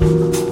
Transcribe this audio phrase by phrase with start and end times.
[0.00, 0.49] thank you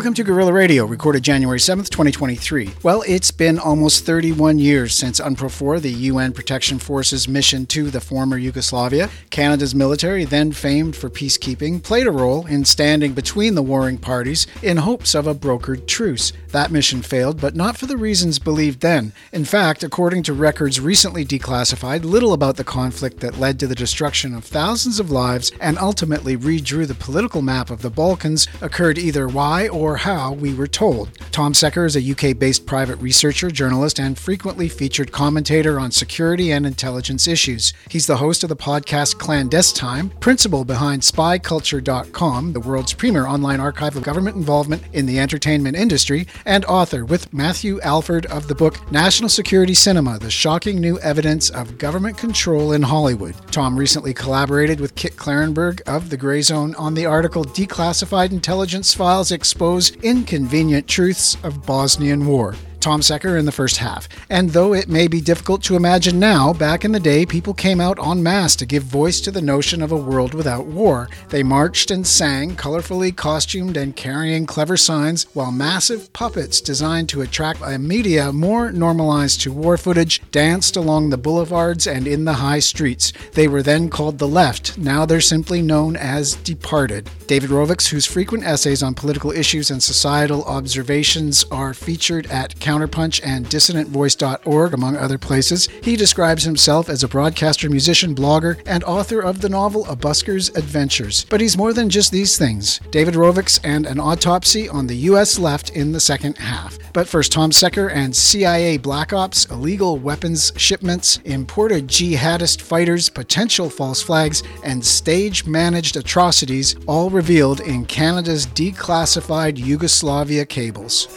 [0.00, 2.70] Welcome to Gorilla Radio, recorded January 7th, 2023.
[2.82, 8.00] Well, it's been almost 31 years since UNPROFOR, the UN Protection Forces mission to the
[8.00, 9.10] former Yugoslavia.
[9.28, 14.46] Canada's military, then famed for peacekeeping, played a role in standing between the warring parties
[14.62, 16.32] in hopes of a brokered truce.
[16.48, 19.12] That mission failed, but not for the reasons believed then.
[19.32, 23.74] In fact, according to records recently declassified, little about the conflict that led to the
[23.74, 28.98] destruction of thousands of lives and ultimately redrew the political map of the Balkans occurred
[28.98, 31.10] either why or or how we were told.
[31.32, 36.52] Tom Secker is a UK based private researcher, journalist, and frequently featured commentator on security
[36.52, 37.72] and intelligence issues.
[37.88, 43.96] He's the host of the podcast Clandestine, principal behind spyculture.com, the world's premier online archive
[43.96, 48.78] of government involvement in the entertainment industry, and author with Matthew Alford of the book
[48.92, 53.34] National Security Cinema The Shocking New Evidence of Government Control in Hollywood.
[53.50, 58.94] Tom recently collaborated with Kit Klarenberg of The Grey Zone on the article Declassified Intelligence
[58.94, 62.54] Files Exposed inconvenient truths of Bosnian War.
[62.80, 64.08] Tom Secker in the first half.
[64.28, 67.80] And though it may be difficult to imagine now, back in the day, people came
[67.80, 71.08] out en masse to give voice to the notion of a world without war.
[71.28, 77.22] They marched and sang, colorfully costumed and carrying clever signs, while massive puppets designed to
[77.22, 82.34] attract a media more normalized to war footage danced along the boulevards and in the
[82.34, 83.12] high streets.
[83.32, 84.78] They were then called the left.
[84.78, 87.08] Now they're simply known as Departed.
[87.26, 93.20] David Rovics, whose frequent essays on political issues and societal observations are featured at Counterpunch
[93.24, 95.68] and DissidentVoice.org, among other places.
[95.82, 100.50] He describes himself as a broadcaster, musician, blogger, and author of the novel A Busker's
[100.50, 101.24] Adventures.
[101.24, 102.78] But he's more than just these things.
[102.92, 105.36] David Rovics and an autopsy on the U.S.
[105.36, 106.78] left in the second half.
[106.92, 113.68] But first, Tom Secker and CIA Black Ops, illegal weapons shipments, imported jihadist fighters, potential
[113.68, 121.08] false flags, and stage managed atrocities, all revealed in Canada's declassified Yugoslavia cables.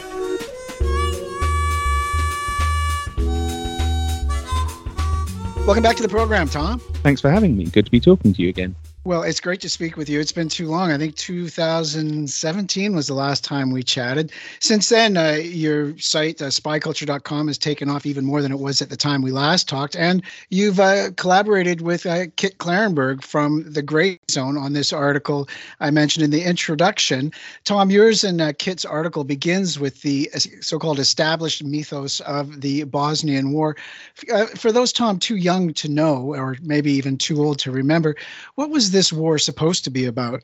[5.65, 6.79] Welcome back to the program, Tom.
[7.03, 7.63] Thanks for having me.
[7.63, 8.75] Good to be talking to you again.
[9.05, 10.21] Well, it's great to speak with you.
[10.21, 10.89] It's been too long.
[10.89, 14.31] I think 2017 was the last time we chatted.
[14.61, 18.81] Since then, uh, your site, uh, spyculture.com, has taken off even more than it was
[18.81, 19.97] at the time we last talked.
[19.97, 25.49] And you've uh, collaborated with uh, Kit Klarenberg from the Grey Zone on this article
[25.81, 27.33] I mentioned in the introduction.
[27.65, 32.61] Tom, yours and uh, Kit's article begins with the uh, so called established mythos of
[32.61, 33.75] the Bosnian War.
[34.55, 38.15] for those, Tom, too young to know, or maybe even too old to remember,
[38.55, 40.43] what was this war supposed to be about?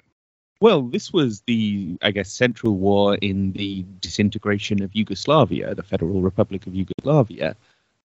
[0.60, 6.22] Well, this was the, I guess, central war in the disintegration of Yugoslavia, the Federal
[6.22, 7.56] Republic of Yugoslavia.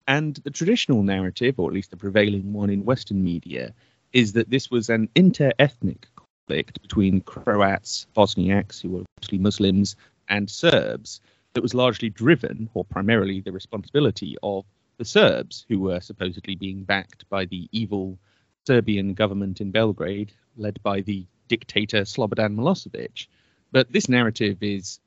[0.07, 3.73] And the traditional narrative, or at least the prevailing one in Western media,
[4.13, 9.97] is that this was an inter ethnic conflict between Croats, Bosniaks, who were mostly Muslims,
[10.29, 11.21] and Serbs
[11.55, 14.65] that was largely driven, or primarily the responsibility of
[14.99, 18.19] the Serbs, who were supposedly being backed by the evil
[18.67, 23.27] Serbian government in Belgrade, led by the dictator Slobodan Milosevic.
[23.73, 25.01] But this narrative is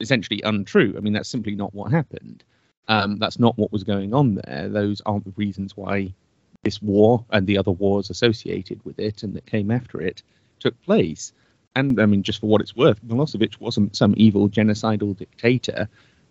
[0.00, 0.94] essentially untrue.
[0.96, 2.44] I mean, that's simply not what happened.
[2.88, 4.68] Um, that's not what was going on there.
[4.68, 6.14] Those aren't the reasons why
[6.62, 10.22] this war and the other wars associated with it and that came after it
[10.58, 11.32] took place.
[11.76, 15.88] And I mean, just for what it's worth, Milosevic wasn't some evil genocidal dictator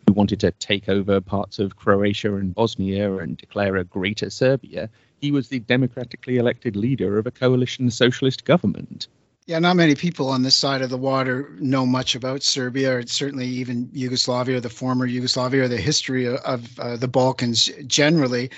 [0.08, 4.90] who wanted to take over parts of Croatia and Bosnia and declare a greater Serbia
[5.20, 9.08] he was the democratically elected leader of a coalition socialist government.
[9.48, 13.08] Yeah, not many people on this side of the water know much about Serbia, or
[13.08, 18.50] certainly even Yugoslavia, or the former Yugoslavia, or the history of, uh, the Balkans generally.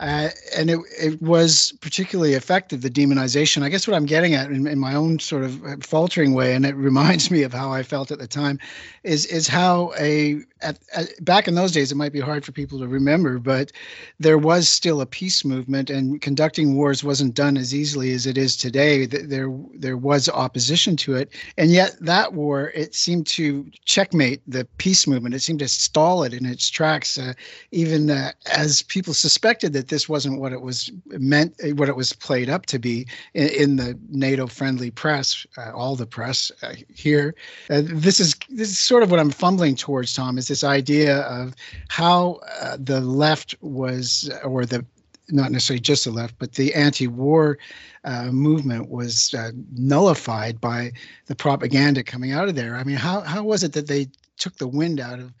[0.00, 3.62] Uh, and it, it was particularly effective, the demonization.
[3.62, 6.64] I guess what I'm getting at in, in my own sort of faltering way, and
[6.64, 8.58] it reminds me of how I felt at the time,
[9.04, 12.52] is is how a at, at, back in those days it might be hard for
[12.52, 13.72] people to remember, but
[14.18, 18.38] there was still a peace movement, and conducting wars wasn't done as easily as it
[18.38, 19.04] is today.
[19.04, 24.64] There there was opposition to it, and yet that war it seemed to checkmate the
[24.78, 25.34] peace movement.
[25.34, 27.34] It seemed to stall it in its tracks, uh,
[27.70, 32.12] even uh, as people suspected that this wasn't what it was meant, what it was
[32.12, 37.34] played up to be in, in the NATO-friendly press, uh, all the press uh, here.
[37.68, 41.20] Uh, this is this is sort of what I'm fumbling towards, Tom, is this idea
[41.22, 41.54] of
[41.88, 44.84] how uh, the left was, or the
[45.32, 47.58] not necessarily just the left, but the anti-war
[48.04, 50.92] uh, movement was uh, nullified by
[51.26, 52.76] the propaganda coming out of there.
[52.76, 55.32] I mean, how how was it that they took the wind out of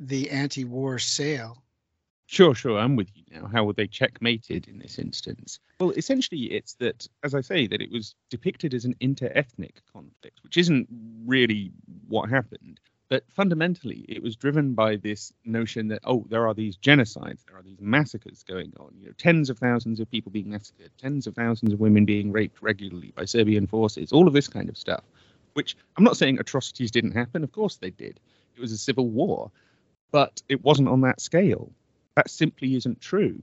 [0.00, 1.62] the anti-war sail?
[2.26, 3.48] Sure, sure, I'm with you now.
[3.48, 5.60] How were they checkmated in this instance?
[5.80, 9.80] Well, essentially, it's that, as I say, that it was depicted as an inter ethnic
[9.90, 10.88] conflict, which isn't
[11.24, 11.72] really
[12.06, 12.80] what happened.
[13.08, 17.56] But fundamentally, it was driven by this notion that, oh, there are these genocides, there
[17.56, 21.26] are these massacres going on, you know, tens of thousands of people being massacred, tens
[21.26, 24.76] of thousands of women being raped regularly by Serbian forces, all of this kind of
[24.76, 25.04] stuff,
[25.54, 27.42] which I'm not saying atrocities didn't happen.
[27.44, 28.20] Of course they did.
[28.56, 29.50] It was a civil war,
[30.10, 31.72] but it wasn't on that scale.
[32.14, 33.40] That simply isn't true.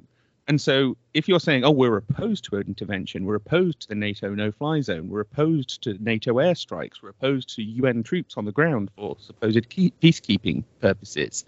[0.47, 3.95] And so, if you're saying, oh, we're opposed to an intervention, we're opposed to the
[3.95, 8.45] NATO no fly zone, we're opposed to NATO airstrikes, we're opposed to UN troops on
[8.45, 11.45] the ground for supposed peacekeeping purposes,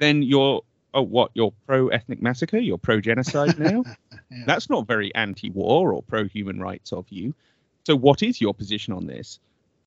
[0.00, 0.62] then you're,
[0.92, 2.58] oh, what, you're pro ethnic massacre?
[2.58, 3.84] You're pro genocide now?
[4.30, 4.42] yeah.
[4.44, 7.32] That's not very anti war or pro human rights of you.
[7.86, 9.38] So, what is your position on this?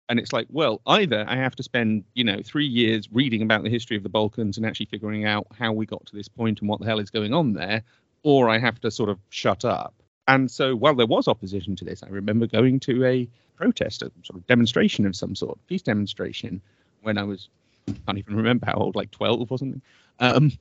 [0.10, 3.64] and it's like well either i have to spend you know three years reading about
[3.64, 6.60] the history of the balkans and actually figuring out how we got to this point
[6.60, 7.84] and what the hell is going on there
[8.24, 9.94] or i have to sort of shut up.
[10.28, 12.04] And so while there was opposition to this.
[12.04, 16.62] I remember going to a protest a sort of demonstration of some sort peace demonstration
[17.02, 17.50] when i was
[17.88, 19.82] I can't even remember how old like 12 or something.
[20.20, 20.52] Um,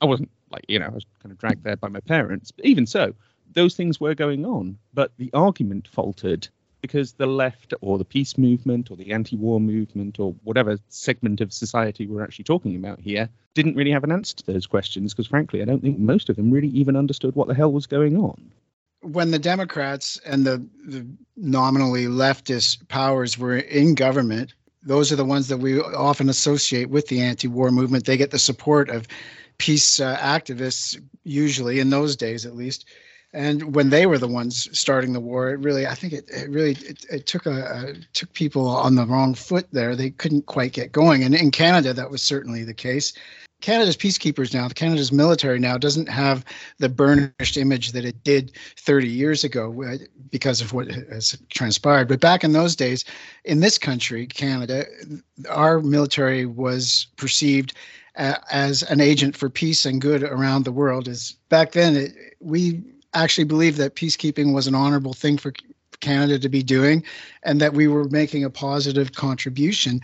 [0.00, 2.50] i wasn't like you know i was kind of dragged there by my parents.
[2.50, 3.14] But even so
[3.52, 6.48] those things were going on but the argument faltered
[6.86, 11.52] because the left or the peace movement or the anti-war movement or whatever segment of
[11.52, 15.26] society we're actually talking about here didn't really have an answer to those questions because
[15.26, 18.16] frankly i don't think most of them really even understood what the hell was going
[18.16, 18.50] on.
[19.02, 21.06] When the democrats and the, the
[21.36, 24.54] nominally leftist powers were in government
[24.86, 28.06] those are the ones that we often associate with the anti-war movement.
[28.06, 29.08] They get the support of
[29.58, 32.86] peace uh, activists usually in those days at least
[33.36, 36.48] and when they were the ones starting the war, it really, I think it, it
[36.48, 37.50] really, it, it took a,
[37.90, 39.94] a, took people on the wrong foot there.
[39.94, 41.22] They couldn't quite get going.
[41.22, 43.12] And in Canada, that was certainly the case.
[43.60, 46.46] Canada's peacekeepers now, Canada's military now doesn't have
[46.78, 49.98] the burnished image that it did 30 years ago uh,
[50.30, 52.08] because of what has transpired.
[52.08, 53.04] But back in those days,
[53.44, 54.86] in this country, Canada,
[55.50, 57.74] our military was perceived
[58.14, 61.06] as an agent for peace and good around the world.
[61.06, 62.82] As back then, it, we
[63.22, 65.52] actually believed that peacekeeping was an honorable thing for
[66.00, 67.02] Canada to be doing
[67.42, 70.00] and that we were making a positive contribution.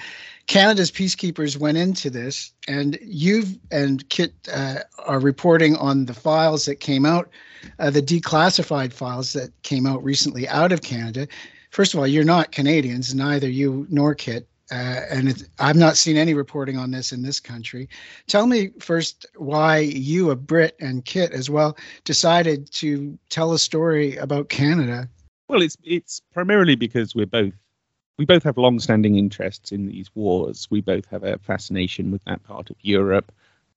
[0.46, 6.64] Canada's peacekeepers went into this, and you and Kit uh, are reporting on the files
[6.64, 7.30] that came out,
[7.78, 11.28] uh, the declassified files that came out recently out of Canada.
[11.70, 14.46] First of all, you're not Canadians, neither you nor Kit.
[14.72, 17.90] Uh, and I've not seen any reporting on this in this country.
[18.26, 23.58] Tell me first why you, a Brit and Kit as well, decided to tell a
[23.58, 25.10] story about Canada.
[25.48, 27.52] Well, it's it's primarily because we're both
[28.16, 30.66] we both have long-standing interests in these wars.
[30.70, 33.30] We both have a fascination with that part of Europe.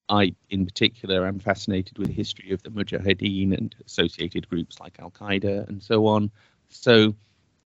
[0.08, 5.00] I, in particular, am fascinated with the history of the Mujahideen and associated groups like
[5.00, 6.32] Al Qaeda and so on.
[6.70, 7.16] So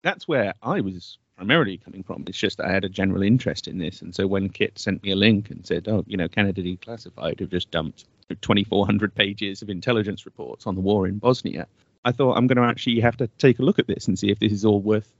[0.03, 2.25] that's where I was primarily coming from.
[2.27, 4.03] It's just I had a general interest in this.
[4.03, 7.39] And so when Kit sent me a link and said, oh, you know, Canada Declassified
[7.39, 11.69] have just dumped 2,400 pages of intelligence reports on the war in Bosnia,
[12.05, 14.31] I thought I'm going to actually have to take a look at this and see
[14.31, 15.13] if this is all worth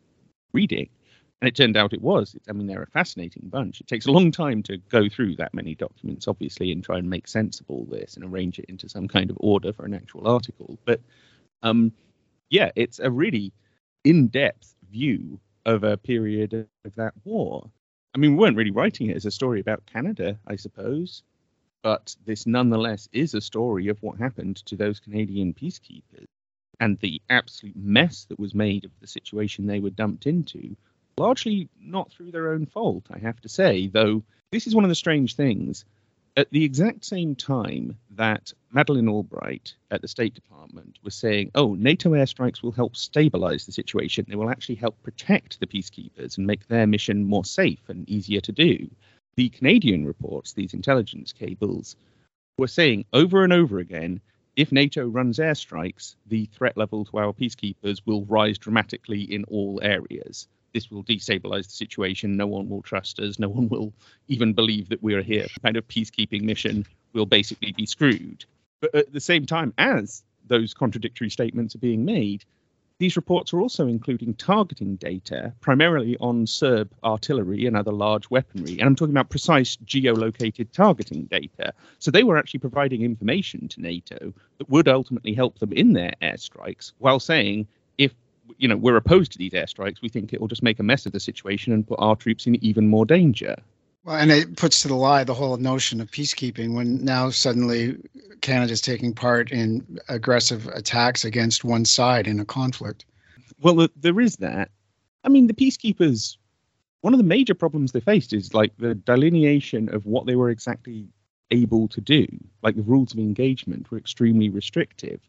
[0.53, 0.89] reading.
[1.41, 2.35] And it turned out it was.
[2.49, 3.81] I mean, they're a fascinating bunch.
[3.81, 7.09] It takes a long time to go through that many documents, obviously, and try and
[7.09, 9.95] make sense of all this and arrange it into some kind of order for an
[9.95, 10.81] actual article.
[10.85, 11.01] But
[11.63, 11.93] um,
[12.51, 13.53] yeah, it's a really
[14.03, 17.71] in depth view of a period of that war.
[18.15, 21.23] I mean, we weren't really writing it as a story about Canada, I suppose,
[21.83, 26.25] but this nonetheless is a story of what happened to those Canadian peacekeepers
[26.81, 30.75] and the absolute mess that was made of the situation they were dumped into,
[31.19, 34.89] largely not through their own fault, I have to say, though this is one of
[34.89, 35.85] the strange things
[36.39, 41.75] at the exact same time that Madeleine Albright at the State Department was saying, oh,
[41.75, 44.25] NATO airstrikes will help stabilize the situation.
[44.29, 48.41] They will actually help protect the peacekeepers and make their mission more safe and easier
[48.43, 48.89] to do.
[49.35, 51.97] The Canadian reports, these intelligence cables,
[52.57, 54.21] were saying over and over again
[54.55, 59.81] if NATO runs airstrikes, the threat level to our peacekeepers will rise dramatically in all
[59.83, 62.37] areas this will destabilize the situation.
[62.37, 63.39] No one will trust us.
[63.39, 63.93] No one will
[64.29, 65.47] even believe that we're here.
[65.63, 68.45] Kind of peacekeeping mission will basically be screwed.
[68.81, 72.45] But at the same time, as those contradictory statements are being made,
[72.99, 78.73] these reports are also including targeting data, primarily on Serb artillery and other large weaponry.
[78.73, 81.73] And I'm talking about precise geolocated targeting data.
[82.01, 86.13] So they were actually providing information to NATO that would ultimately help them in their
[86.21, 88.13] airstrikes while saying if
[88.57, 90.01] you know, we're opposed to these airstrikes.
[90.03, 92.47] We think it will just make a mess of the situation and put our troops
[92.47, 93.57] in even more danger.
[94.05, 97.97] Well, and it puts to the lie the whole notion of peacekeeping when now suddenly
[98.41, 103.05] Canada's taking part in aggressive attacks against one side in a conflict.
[103.61, 104.71] Well, there is that.
[105.25, 106.37] I mean, the peacekeepers,
[107.01, 110.51] one of the major problems they faced is like the delineation of what they were
[110.51, 111.09] exactly
[111.51, 112.27] able to do.
[112.63, 115.21] Like the rules of engagement were extremely restrictive.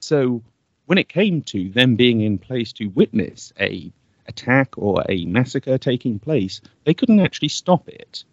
[0.00, 0.42] So
[0.86, 3.92] when it came to them being in place to witness a
[4.26, 8.24] attack or a massacre taking place, they couldn't actually stop it.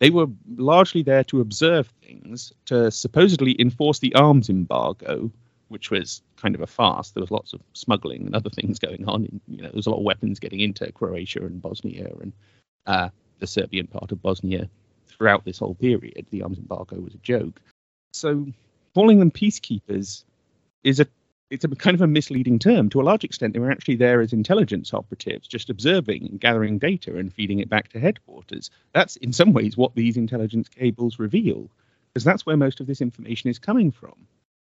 [0.00, 5.30] They were largely there to observe things, to supposedly enforce the arms embargo,
[5.68, 7.10] which was kind of a farce.
[7.10, 9.40] There was lots of smuggling and other things going on.
[9.48, 12.32] You know, there was a lot of weapons getting into Croatia and Bosnia and
[12.86, 13.08] uh,
[13.38, 14.68] the Serbian part of Bosnia
[15.06, 16.26] throughout this whole period.
[16.30, 17.60] The arms embargo was a joke.
[18.12, 18.46] So
[18.94, 20.24] calling them peacekeepers
[20.84, 21.06] is a
[21.50, 22.88] it's a kind of a misleading term.
[22.90, 26.78] To a large extent, they were actually there as intelligence operatives, just observing and gathering
[26.78, 28.70] data and feeding it back to headquarters.
[28.92, 31.70] That's in some ways what these intelligence cables reveal,
[32.12, 34.14] because that's where most of this information is coming from.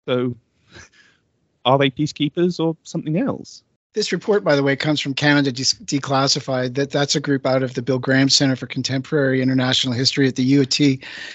[0.08, 0.34] So,
[1.64, 3.62] are they peacekeepers or something else?
[3.94, 6.76] This report, by the way, comes from Canada Declassified.
[6.76, 10.36] That that's a group out of the Bill Graham Center for Contemporary International History at
[10.36, 10.80] the UT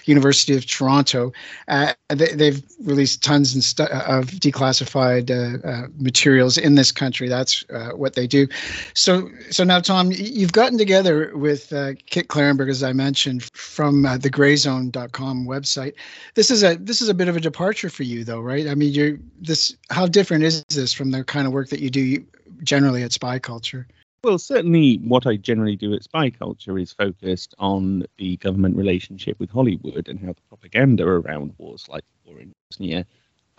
[0.07, 1.31] University of Toronto.
[1.67, 7.27] Uh, they, have released tons and stu- of declassified uh, uh, materials in this country.
[7.27, 8.47] That's uh, what they do.
[8.95, 14.03] So so now, Tom, you've gotten together with uh, Kit Klarenberg, as I mentioned, from
[14.03, 15.93] uh, the GrayZone.com website.
[16.33, 18.67] This is a this is a bit of a departure for you, though, right?
[18.67, 19.77] I mean, you're this.
[19.91, 22.25] How different is this from the kind of work that you do?
[22.63, 23.87] Generally at spy culture?
[24.23, 29.39] Well, certainly what I generally do at Spy Culture is focused on the government relationship
[29.39, 33.05] with Hollywood and how the propaganda around wars like the war in Bosnia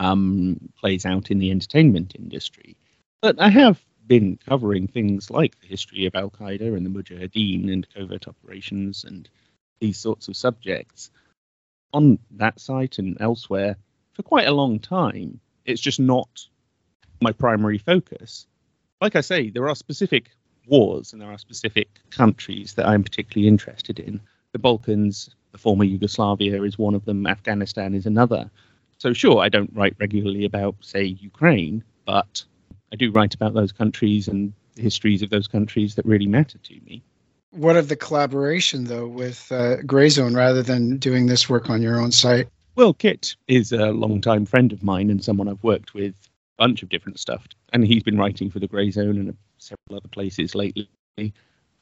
[0.01, 2.77] um, plays out in the entertainment industry.
[3.23, 7.73] But I have been covering things like the history of Al Qaeda and the Mujahideen
[7.73, 9.29] and covert operations and
[9.81, 11.11] these sorts of subjects
[11.93, 13.77] on that site and elsewhere
[14.13, 15.39] for quite a long time.
[15.65, 16.49] It's just not
[17.21, 18.48] my primary focus
[19.01, 20.31] like I say, there are specific
[20.67, 24.21] wars and there are specific countries that I'm particularly interested in.
[24.53, 28.51] The Balkans, the former Yugoslavia is one of them, Afghanistan is another.
[28.99, 32.45] So, sure, I don't write regularly about, say, Ukraine, but
[32.93, 36.59] I do write about those countries and the histories of those countries that really matter
[36.59, 37.03] to me.
[37.51, 42.01] What of the collaboration, though, with uh, Grayzone rather than doing this work on your
[42.01, 42.49] own site?
[42.75, 46.15] Well, Kit is a long-time friend of mine and someone I've worked with
[46.59, 47.47] bunch of different stuff.
[47.73, 50.89] And he's been writing for the Grey Zone and several other places lately.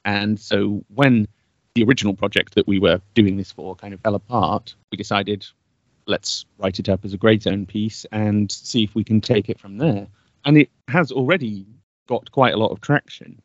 [0.05, 1.27] And so when
[1.75, 5.47] the original project that we were doing this for kind of fell apart, we decided
[6.07, 9.49] let's write it up as a Grey Zone piece and see if we can take
[9.49, 10.07] it from there.
[10.45, 11.67] And it has already
[12.07, 13.41] got quite a lot of traction.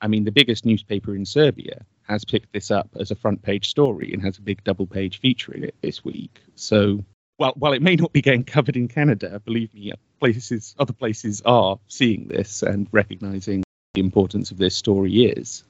[0.00, 3.68] I mean, the biggest newspaper in Serbia has picked this up as a front page
[3.68, 6.40] story and has a big double page feature in it this week.
[6.54, 7.04] So
[7.38, 11.42] well, while it may not be getting covered in Canada, believe me, places, other places
[11.44, 13.62] are seeing this and recognizing
[13.94, 15.64] the importance of this story is.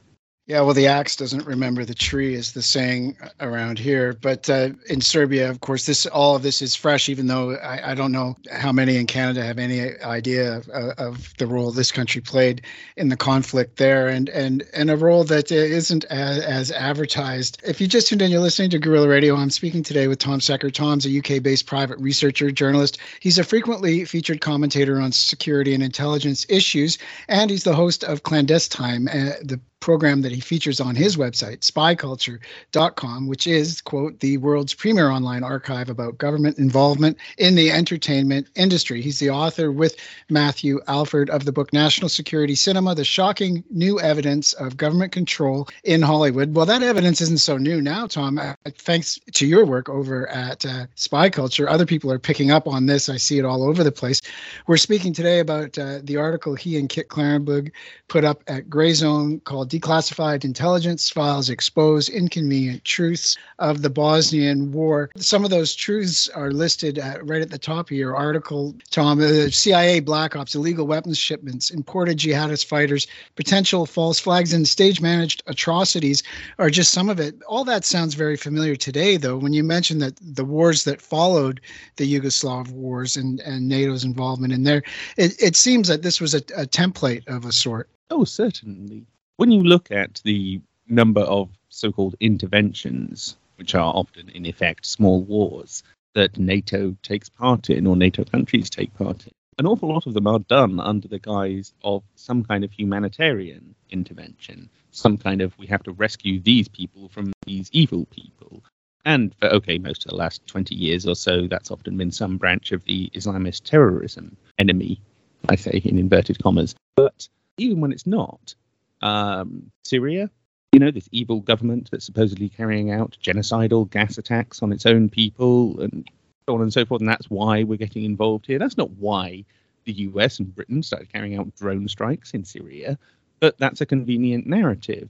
[0.48, 4.12] Yeah, well, the axe doesn't remember the tree, is the saying around here.
[4.12, 7.08] But uh, in Serbia, of course, this all of this is fresh.
[7.08, 11.34] Even though I, I don't know how many in Canada have any idea of, of,
[11.38, 12.62] the role this country played
[12.96, 17.60] in the conflict there, and and and a role that isn't as, as advertised.
[17.66, 19.34] If you just tuned in, you're listening to Gorilla Radio.
[19.34, 20.70] I'm speaking today with Tom Secker.
[20.70, 22.98] Tom's a UK-based private researcher, journalist.
[23.18, 28.22] He's a frequently featured commentator on security and intelligence issues, and he's the host of
[28.22, 34.37] Clandestine, uh, the program that he features on his website, spyculture.com, which is, quote, the
[34.38, 39.00] world's premier online archive about government involvement in the entertainment industry.
[39.00, 39.95] He's the author with
[40.28, 45.69] Matthew Alford of the book National Security Cinema The Shocking New Evidence of Government Control
[45.85, 46.57] in Hollywood.
[46.57, 48.38] Well, that evidence isn't so new now, Tom.
[48.38, 52.66] Uh, thanks to your work over at uh, Spy Culture, other people are picking up
[52.66, 53.09] on this.
[53.09, 54.21] I see it all over the place.
[54.66, 57.71] We're speaking today about uh, the article he and Kit Klarenberg
[58.09, 65.11] put up at Grayzone called Declassified Intelligence Files Expose Inconvenient Truths of the Bosnian War.
[65.18, 69.18] Some of those truths are listed at, right at the top of your article, Tom.
[69.18, 74.66] Uh, the CIA Black Ops, illegal weapons shipments, imported jihadist fighters, potential false flags, and
[74.66, 76.23] stage managed atrocities
[76.59, 77.35] are just some of it.
[77.47, 81.61] All that sounds very familiar today, though, when you mention that the wars that followed
[81.97, 84.83] the Yugoslav wars and, and NATO's involvement in there,
[85.18, 87.90] it, it seems that this was a, a template of a sort.
[88.11, 89.04] Oh, certainly
[89.37, 94.87] when you look at the number of so called interventions, which are often in effect
[94.87, 95.83] small wars
[96.14, 100.14] that NATO takes part in or NATO countries take part in, an awful lot of
[100.14, 104.69] them are done under the guise of some kind of humanitarian intervention.
[104.90, 108.62] some kind of we have to rescue these people from these evil people.
[109.05, 112.38] And for, okay, most of the last 20 years or so, that's often been some
[112.38, 115.00] branch of the Islamist terrorism enemy,
[115.49, 116.75] I say in inverted commas.
[116.97, 117.28] But
[117.59, 118.55] even when it's not,
[119.02, 120.30] um, Syria,
[120.72, 125.08] you know, this evil government that's supposedly carrying out genocidal gas attacks on its own
[125.08, 126.08] people and
[126.46, 128.58] so on and so forth, and that's why we're getting involved here.
[128.58, 129.44] That's not why
[129.84, 132.98] the US and Britain started carrying out drone strikes in Syria,
[133.40, 135.08] but that's a convenient narrative.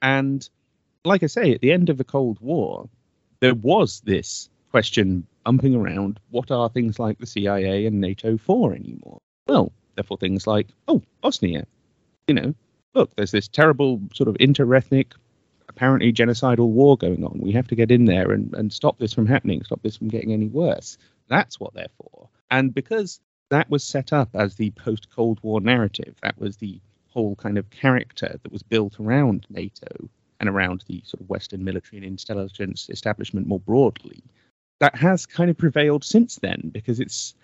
[0.00, 0.48] And
[1.04, 2.88] like I say, at the end of the Cold War,
[3.40, 8.72] there was this question bumping around what are things like the CIA and NATO for
[8.72, 9.18] anymore?
[9.46, 11.66] Well, therefore, things like, oh, Bosnia.
[12.28, 12.54] You know,
[12.94, 15.14] look, there's this terrible sort of inter-ethnic,
[15.68, 17.38] apparently genocidal war going on.
[17.40, 20.08] We have to get in there and, and stop this from happening, stop this from
[20.08, 20.98] getting any worse.
[21.28, 22.28] That's what they're for.
[22.50, 23.20] And because
[23.50, 27.58] that was set up as the post Cold War narrative, that was the whole kind
[27.58, 30.08] of character that was built around NATO
[30.40, 34.22] and around the sort of Western military and intelligence establishment more broadly.
[34.80, 37.34] That has kind of prevailed since then because it's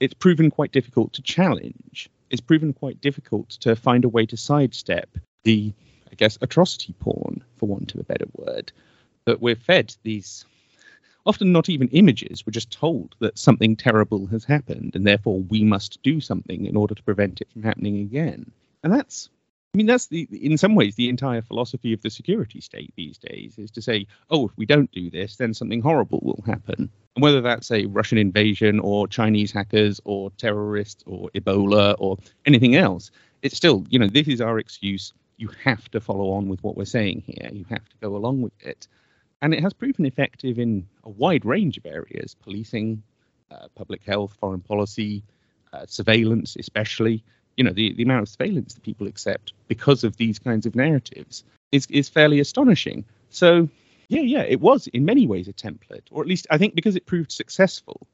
[0.00, 2.08] it's proven quite difficult to challenge.
[2.30, 5.08] It's proven quite difficult to find a way to sidestep
[5.44, 5.72] the,
[6.10, 8.72] I guess, atrocity porn, for want of a better word,
[9.24, 10.44] that we're fed these
[11.26, 12.46] often not even images.
[12.46, 16.76] We're just told that something terrible has happened and therefore we must do something in
[16.76, 18.50] order to prevent it from happening again.
[18.82, 19.28] And that's
[19.74, 23.18] I mean, that's the in some ways the entire philosophy of the security state these
[23.18, 26.90] days is to say, oh, if we don't do this, then something horrible will happen.
[27.14, 32.76] And whether that's a Russian invasion or Chinese hackers or terrorists or Ebola or anything
[32.76, 33.10] else,
[33.42, 35.12] it's still, you know, this is our excuse.
[35.36, 37.50] You have to follow on with what we're saying here.
[37.52, 38.88] You have to go along with it.
[39.42, 43.02] And it has proven effective in a wide range of areas policing,
[43.50, 45.22] uh, public health, foreign policy,
[45.72, 47.22] uh, surveillance, especially
[47.58, 50.74] you know the, the amount of surveillance that people accept because of these kinds of
[50.76, 53.04] narratives is is fairly astonishing.
[53.30, 53.68] So
[54.08, 56.96] yeah, yeah, it was in many ways a template, or at least I think because
[56.96, 58.06] it proved successful,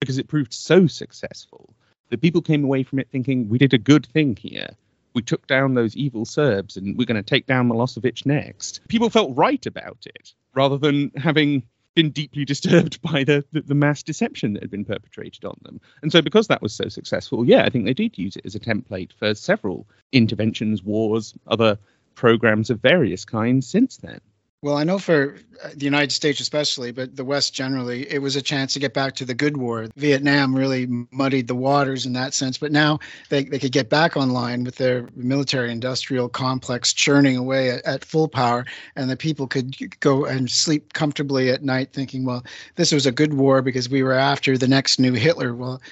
[0.00, 1.74] because it proved so successful
[2.08, 4.70] that people came away from it thinking we did a good thing here.
[5.14, 8.80] We took down those evil Serbs, and we're going to take down Milosevic next.
[8.88, 13.74] People felt right about it, rather than having been deeply disturbed by the, the, the,
[13.74, 15.80] mass deception that had been perpetrated on them.
[16.02, 18.54] And so, because that was so successful, yeah, I think they did use it as
[18.54, 21.78] a template for several interventions, wars, other
[22.14, 24.20] programs of various kinds since then.
[24.62, 28.36] Well, I know for uh, the United States especially, but the West generally, it was
[28.36, 29.88] a chance to get back to the good war.
[29.96, 34.16] Vietnam really muddied the waters in that sense, but now they, they could get back
[34.16, 39.48] online with their military industrial complex churning away at, at full power, and the people
[39.48, 42.44] could go and sleep comfortably at night thinking, well,
[42.76, 45.56] this was a good war because we were after the next new Hitler.
[45.56, 45.82] Well,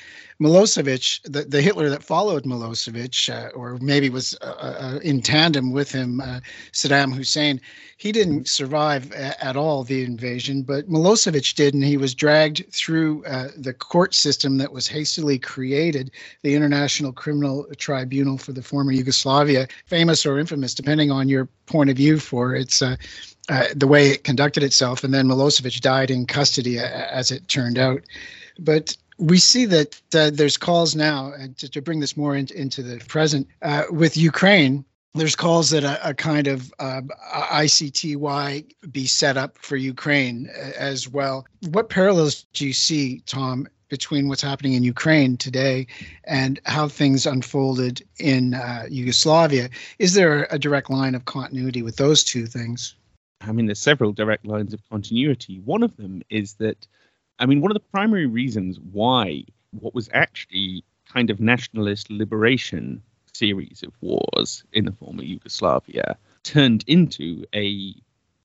[0.40, 5.70] Milosevic, the, the Hitler that followed Milosevic, uh, or maybe was uh, uh, in tandem
[5.70, 6.40] with him, uh,
[6.72, 7.60] Saddam Hussein,
[7.98, 12.64] he didn't survive a- at all the invasion, but Milosevic did, and he was dragged
[12.72, 16.10] through uh, the court system that was hastily created,
[16.42, 21.90] the International Criminal Tribunal for the former Yugoslavia, famous or infamous, depending on your point
[21.90, 22.80] of view for its.
[22.80, 22.96] Uh,
[23.74, 28.00] the way it conducted itself, and then Milosevic died in custody, as it turned out.
[28.60, 32.48] But we see that uh, there's calls now uh, to, to, bring this more in,
[32.54, 34.84] into the present uh, with Ukraine.
[35.14, 37.02] There's calls that a, a kind of uh,
[37.34, 41.46] ICTY be set up for Ukraine uh, as well.
[41.70, 45.86] What parallels do you see, Tom, between what's happening in Ukraine today
[46.24, 49.68] and how things unfolded in uh, Yugoslavia?
[49.98, 52.94] Is there a direct line of continuity with those two things?
[53.42, 55.60] I mean, there's several direct lines of continuity.
[55.60, 56.86] One of them is that
[57.40, 63.02] I mean, one of the primary reasons why what was actually kind of nationalist liberation
[63.32, 67.94] series of wars in the former Yugoslavia turned into a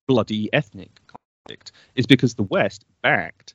[0.08, 3.54] bloody ethnic conflict is because the West backed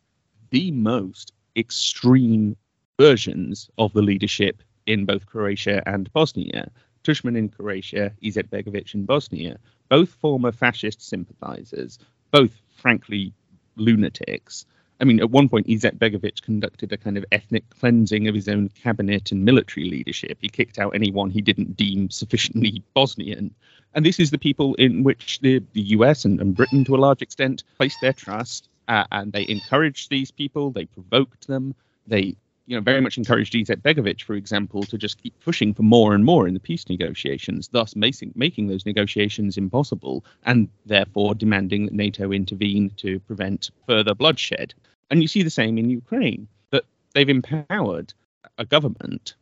[0.50, 2.54] the most extreme
[2.98, 6.70] versions of the leadership in both Croatia and Bosnia.
[7.02, 11.98] Tudjman in Croatia, Izetbegovic in Bosnia, both former fascist sympathizers,
[12.30, 13.32] both frankly
[13.76, 14.66] lunatics,
[15.00, 18.68] I mean, at one point, Izetbegovic conducted a kind of ethnic cleansing of his own
[18.68, 20.38] cabinet and military leadership.
[20.40, 23.54] He kicked out anyone he didn't deem sufficiently Bosnian.
[23.94, 26.98] And this is the people in which the, the US and, and Britain, to a
[26.98, 28.68] large extent, placed their trust.
[28.88, 31.74] Uh, and they encouraged these people, they provoked them,
[32.06, 32.36] they
[32.70, 36.24] you know, very much encouraged Izetbegovic, for example, to just keep pushing for more and
[36.24, 41.94] more in the peace negotiations, thus making, making those negotiations impossible, and therefore demanding that
[41.94, 44.72] NATO intervene to prevent further bloodshed.
[45.10, 48.14] And you see the same in Ukraine, that they've empowered
[48.56, 49.34] a government.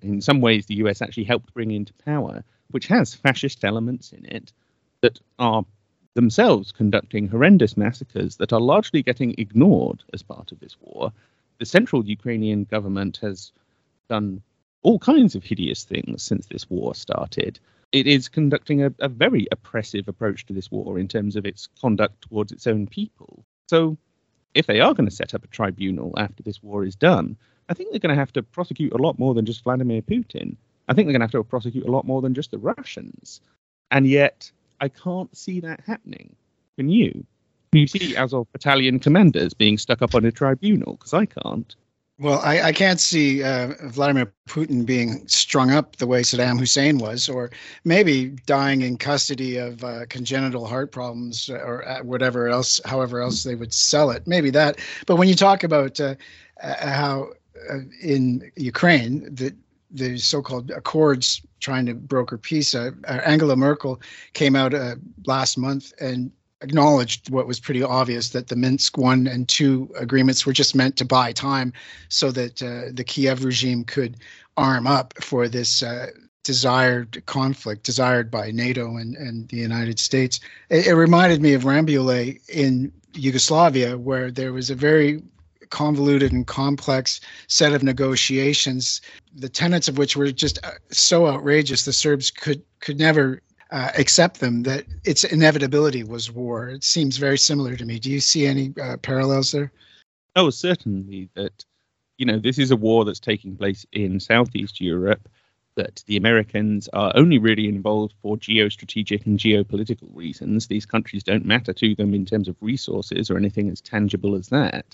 [0.00, 4.24] In some ways, the US actually helped bring into power, which has fascist elements in
[4.24, 4.52] it,
[5.00, 5.64] that are
[6.14, 11.12] themselves conducting horrendous massacres that are largely getting ignored as part of this war.
[11.58, 13.52] The central Ukrainian government has
[14.08, 14.42] done
[14.82, 17.58] all kinds of hideous things since this war started.
[17.90, 21.68] It is conducting a, a very oppressive approach to this war in terms of its
[21.80, 23.44] conduct towards its own people.
[23.68, 23.96] So,
[24.54, 27.36] if they are going to set up a tribunal after this war is done,
[27.68, 30.56] I think they're going to have to prosecute a lot more than just Vladimir Putin.
[30.88, 33.40] I think they're going to have to prosecute a lot more than just the Russians.
[33.90, 36.34] And yet, I can't see that happening.
[36.76, 37.26] Can you?
[37.72, 40.94] You see Azov battalion commanders being stuck up on a tribunal?
[40.94, 41.74] Because I can't.
[42.20, 46.98] Well, I, I can't see uh, Vladimir Putin being strung up the way Saddam Hussein
[46.98, 47.50] was, or
[47.84, 53.44] maybe dying in custody of uh, congenital heart problems or uh, whatever else, however else
[53.44, 54.26] they would sell it.
[54.26, 54.80] Maybe that.
[55.06, 56.16] But when you talk about uh,
[56.60, 57.28] uh how
[57.70, 59.54] uh, in Ukraine, the
[59.90, 64.00] the so-called accords trying to broker peace, Angela Merkel
[64.34, 64.74] came out
[65.24, 70.44] last month and acknowledged what was pretty obvious that the Minsk one and two agreements
[70.44, 71.72] were just meant to buy time
[72.08, 74.16] so that uh, the Kiev regime could
[74.56, 76.08] arm up for this uh,
[76.42, 80.40] desired conflict, desired by NATO and, and the United States.
[80.70, 85.22] It, it reminded me of Rambouillet in Yugoslavia, where there was a very
[85.70, 89.00] convoluted and complex set of negotiations,
[89.34, 93.90] the tenets of which were just uh, so outrageous the Serbs could could never uh,
[93.98, 96.68] accept them that its inevitability was war.
[96.68, 97.98] It seems very similar to me.
[97.98, 99.72] Do you see any uh, parallels there?
[100.36, 101.28] Oh, certainly.
[101.34, 101.64] That
[102.16, 105.28] you know this is a war that's taking place in Southeast Europe.
[105.74, 110.66] That the Americans are only really involved for geostrategic and geopolitical reasons.
[110.66, 114.48] These countries don't matter to them in terms of resources or anything as tangible as
[114.48, 114.86] that.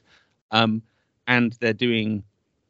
[0.51, 0.83] Um,
[1.27, 2.23] and they're doing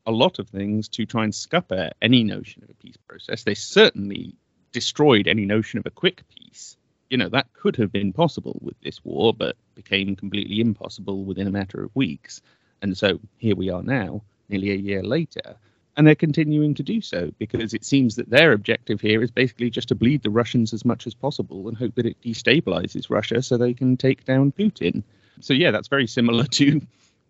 [0.07, 3.43] a lot of things to try and scupper any notion of a peace process.
[3.43, 4.35] They certainly
[4.75, 6.77] destroyed any notion of a quick peace.
[7.09, 11.47] You know, that could have been possible with this war, but became completely impossible within
[11.47, 12.43] a matter of weeks.
[12.83, 15.57] And so here we are now, nearly a year later,
[15.97, 19.71] and they're continuing to do so because it seems that their objective here is basically
[19.71, 23.43] just to bleed the Russians as much as possible and hope that it destabilizes Russia
[23.43, 25.03] so they can take down Putin.
[25.41, 26.81] So yeah, that's very similar to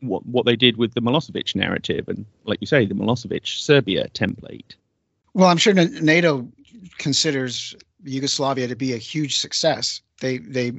[0.00, 4.09] what what they did with the Milosevic narrative and like you say the Milosevic Serbia
[4.09, 4.74] template.
[5.35, 6.48] Well, I'm sure NATO
[6.99, 10.01] considers Yugoslavia to be a huge success.
[10.20, 10.73] They they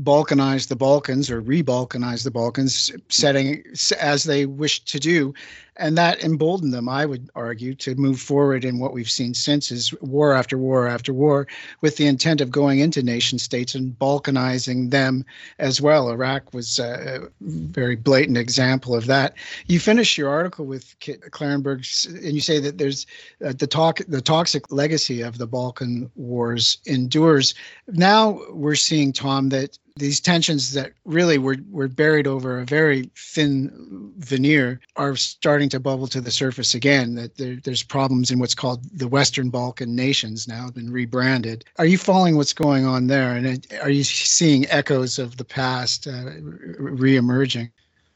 [0.00, 3.64] balkanized the Balkans or re-balkanized the Balkans, setting
[3.98, 5.34] as they wished to do,
[5.76, 9.70] and that emboldened them, I would argue, to move forward in what we've seen since
[9.70, 11.48] is war after war after war,
[11.80, 15.24] with the intent of going into nation states and balkanizing them
[15.58, 16.10] as well.
[16.10, 19.34] Iraq was a very blatant example of that.
[19.66, 23.06] You finish your article with Klarenberg, and you say that there's
[23.44, 27.54] uh, the talk, the toxic legacy of the Balkan wars endures.
[27.88, 33.08] Now we're seeing, Tom, that these tensions that really were, were buried over a very
[33.16, 37.14] thin veneer are starting to bubble to the surface again.
[37.14, 41.64] That there, there's problems in what's called the Western Balkan nations now have been rebranded.
[41.78, 43.36] Are you following what's going on there?
[43.36, 47.70] And are you seeing echoes of the past uh, re-emerging?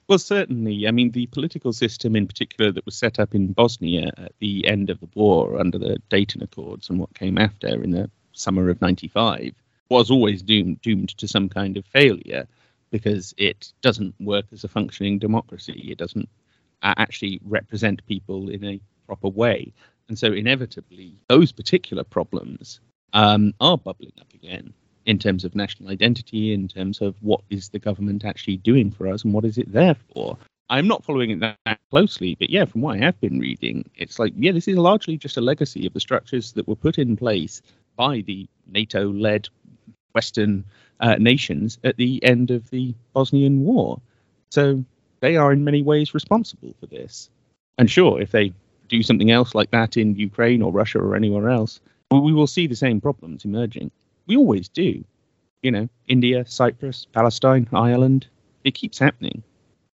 [0.09, 0.89] Well, certainly.
[0.89, 4.67] I mean, the political system in particular that was set up in Bosnia at the
[4.67, 8.69] end of the war under the Dayton Accords and what came after in the summer
[8.69, 9.55] of 95
[9.89, 12.47] was always doomed doomed to some kind of failure
[12.91, 15.89] because it doesn't work as a functioning democracy.
[15.91, 16.29] It doesn't
[16.83, 19.73] uh, actually represent people in a proper way,
[20.09, 22.81] and so inevitably those particular problems
[23.13, 24.73] um, are bubbling up again
[25.07, 29.09] in terms of national identity, in terms of what is the government actually doing for
[29.09, 30.37] us and what is it there for.
[30.71, 33.89] I'm not following it that, that closely, but yeah, from what I have been reading,
[33.97, 36.99] it's like, yeah, this is largely just a legacy of the structures that were put
[36.99, 37.63] in place
[37.97, 39.49] by the NATO led
[40.13, 40.65] Western
[41.01, 44.01] uh, nations at the end of the Bosnian War.
[44.51, 44.85] So
[45.21, 47.31] they are in many ways responsible for this.
[47.77, 48.53] And sure, if they
[48.89, 52.67] do something else like that in Ukraine or Russia or anywhere else, we will see
[52.67, 53.91] the same problems emerging.
[54.27, 55.05] We always do.
[55.63, 58.27] You know, India, Cyprus, Palestine, Ireland.
[58.65, 59.43] It keeps happening.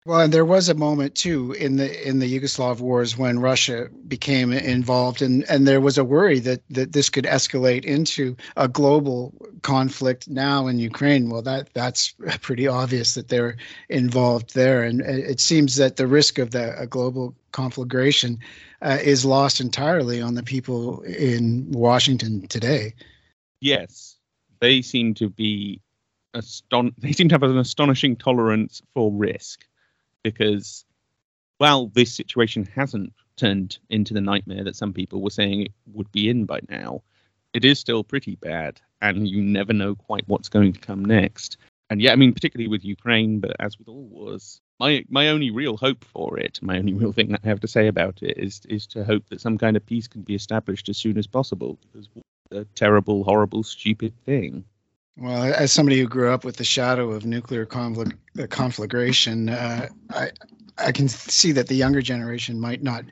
[0.10, 3.90] Well, and there was a moment too in the in the Yugoslav wars when Russia
[4.08, 8.68] became involved, and and there was a worry that that this could escalate into a
[8.68, 11.30] global conflict now in Ukraine.
[11.30, 13.58] Well, that that's pretty obvious that they're
[13.90, 18.40] involved there, and it seems that the risk of the a global conflagration
[18.82, 22.96] uh, is lost entirely on the people in Washington today.
[23.62, 24.18] Yes,
[24.60, 25.82] they seem to be
[26.34, 29.69] aston- They seem to have an astonishing tolerance for risk
[30.24, 30.86] because,
[31.60, 36.12] well, this situation hasn't turned into the nightmare that some people were saying it would
[36.12, 37.02] be in by now.
[37.54, 41.58] it is still pretty bad, and you never know quite what's going to come next.
[41.90, 45.50] And yeah, I mean, particularly with Ukraine, but as with all wars, my my only
[45.50, 48.38] real hope for it, my only real thing that I have to say about it
[48.38, 51.28] is is to hope that some kind of peace can be established as soon as
[51.28, 51.80] possible.
[51.82, 52.08] Because
[52.52, 54.66] a terrible, horrible, stupid thing.
[55.20, 59.90] Well, as somebody who grew up with the shadow of nuclear conflict, uh, conflagration, uh,
[60.12, 60.32] I
[60.78, 63.04] I can see that the younger generation might not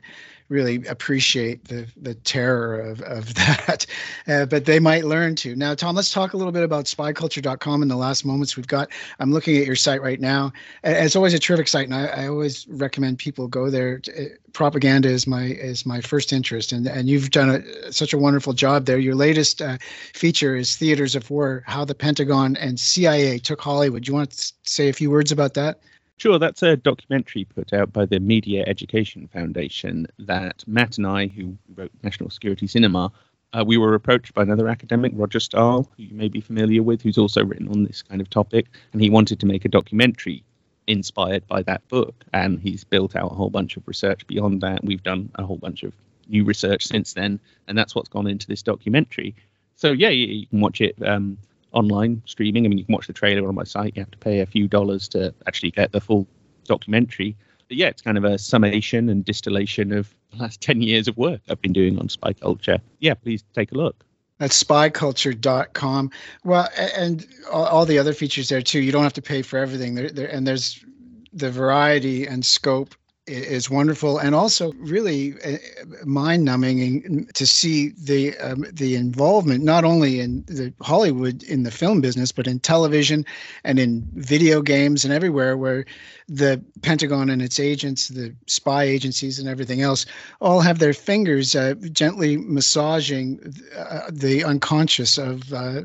[0.48, 3.86] really appreciate the the terror of, of that.
[4.26, 5.54] Uh, but they might learn to.
[5.54, 8.88] Now, Tom, let's talk a little bit about spyculture.com in the last moments we've got.
[9.20, 10.52] I'm looking at your site right now.
[10.84, 14.00] It's always a terrific site, and I, I always recommend people go there.
[14.16, 18.18] Uh, propaganda is my is my first interest, and and you've done a, such a
[18.18, 18.98] wonderful job there.
[18.98, 19.78] Your latest uh,
[20.14, 24.04] feature is Theaters of War: How the Pentagon and CIA Took Hollywood.
[24.04, 25.80] Do you want to say a few words about that?
[26.18, 31.28] Sure, that's a documentary put out by the Media Education Foundation that Matt and I,
[31.28, 33.12] who wrote National Security Cinema,
[33.52, 37.02] uh, we were approached by another academic, Roger Stahl, who you may be familiar with,
[37.02, 40.42] who's also written on this kind of topic, and he wanted to make a documentary
[40.88, 42.24] inspired by that book.
[42.34, 44.84] And he's built out a whole bunch of research beyond that.
[44.84, 45.92] We've done a whole bunch of
[46.28, 49.36] new research since then, and that's what's gone into this documentary.
[49.76, 51.38] So yeah, you, you can watch it um,
[51.72, 52.64] online streaming.
[52.64, 53.96] I mean, you can watch the trailer on my site.
[53.96, 56.26] You have to pay a few dollars to actually get the full
[56.64, 57.36] documentary.
[57.68, 61.16] But yeah, it's kind of a summation and distillation of the last 10 years of
[61.16, 62.78] work I've been doing on spy culture.
[63.00, 64.04] Yeah, please take a look.
[64.38, 66.10] That's spyculture.com.
[66.44, 68.80] Well, and all the other features there too.
[68.80, 69.96] You don't have to pay for everything.
[69.96, 70.84] There, there and there's
[71.32, 72.94] the variety and scope
[73.28, 75.58] is wonderful and also really uh,
[76.04, 82.00] mind-numbing to see the um, the involvement not only in the Hollywood in the film
[82.00, 83.24] business but in television
[83.64, 85.84] and in video games and everywhere where
[86.28, 90.06] the Pentagon and its agents the spy agencies and everything else
[90.40, 95.82] all have their fingers uh, gently massaging uh, the unconscious of uh,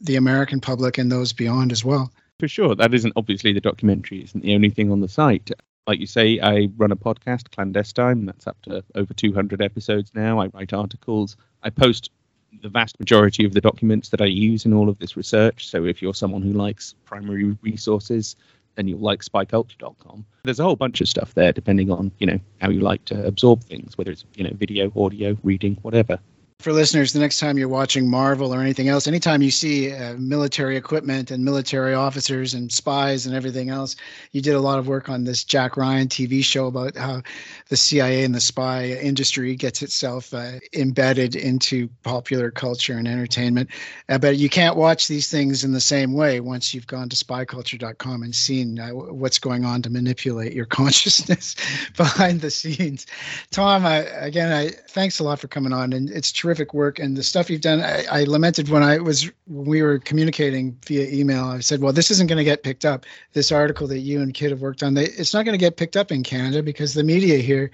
[0.00, 2.74] the American public and those beyond as well for sure.
[2.74, 5.50] That isn't obviously the documentary isn't the only thing on the site
[5.86, 8.26] like you say, I run a podcast, Clandestine.
[8.26, 10.40] That's up to over 200 episodes now.
[10.40, 11.36] I write articles.
[11.62, 12.10] I post
[12.62, 15.68] the vast majority of the documents that I use in all of this research.
[15.68, 18.36] So if you're someone who likes primary resources,
[18.76, 20.24] then you'll like spyculture.com.
[20.44, 23.26] There's a whole bunch of stuff there, depending on you know how you like to
[23.26, 26.18] absorb things, whether it's you know video, audio, reading, whatever
[26.64, 30.14] for listeners, the next time you're watching Marvel or anything else, anytime you see uh,
[30.14, 33.96] military equipment and military officers and spies and everything else,
[34.32, 37.20] you did a lot of work on this Jack Ryan TV show about how
[37.68, 43.68] the CIA and the spy industry gets itself uh, embedded into popular culture and entertainment.
[44.08, 47.16] Uh, but you can't watch these things in the same way once you've gone to
[47.16, 51.56] spyculture.com and seen uh, what's going on to manipulate your consciousness
[51.94, 53.04] behind the scenes.
[53.50, 56.98] Tom, I, again, I thanks a lot for coming on, and it's terrific terrific work
[56.98, 57.80] and the stuff you've done.
[57.80, 61.46] I, I lamented when I was when we were communicating via email.
[61.46, 63.04] I said, "Well, this isn't going to get picked up.
[63.32, 65.76] This article that you and Kit have worked on, they, it's not going to get
[65.76, 67.70] picked up in Canada because the media here."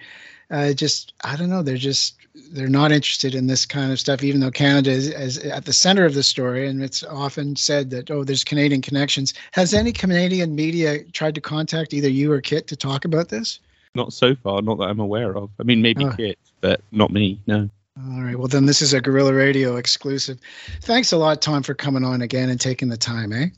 [0.51, 1.63] Uh, just I don't know.
[1.63, 2.17] They're just
[2.51, 5.73] they're not interested in this kind of stuff, even though Canada is, is, at the
[5.73, 9.33] center of the story, and it's often said that oh, there's Canadian connections.
[9.53, 13.61] Has any Canadian media tried to contact either you or Kit to talk about this?
[13.95, 15.51] Not so far, not that I'm aware of.
[15.61, 16.13] I mean, maybe oh.
[16.17, 17.41] Kit, but not me.
[17.47, 17.71] No.
[18.09, 18.39] All right.
[18.39, 20.39] Well, then this is a Gorilla Radio exclusive.
[20.83, 23.49] Thanks a lot, Tom, for coming on again and taking the time, eh?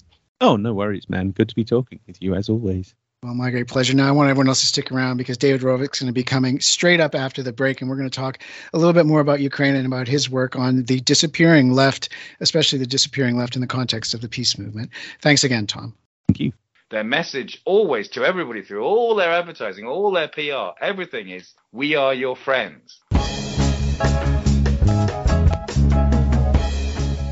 [0.40, 1.30] Oh, no worries, man.
[1.30, 2.94] Good to be talking with you as always.
[3.22, 3.94] Well, my great pleasure.
[3.94, 6.58] Now, I want everyone else to stick around because David Rovics's going to be coming
[6.58, 8.40] straight up after the break, and we're going to talk
[8.72, 12.08] a little bit more about Ukraine and about his work on the disappearing left,
[12.40, 14.90] especially the disappearing left in the context of the peace movement.
[15.20, 15.94] Thanks again, Tom.
[16.26, 16.52] Thank you.
[16.90, 21.94] Their message always to everybody through all their advertising, all their PR, everything is, we
[21.94, 23.00] are your friends.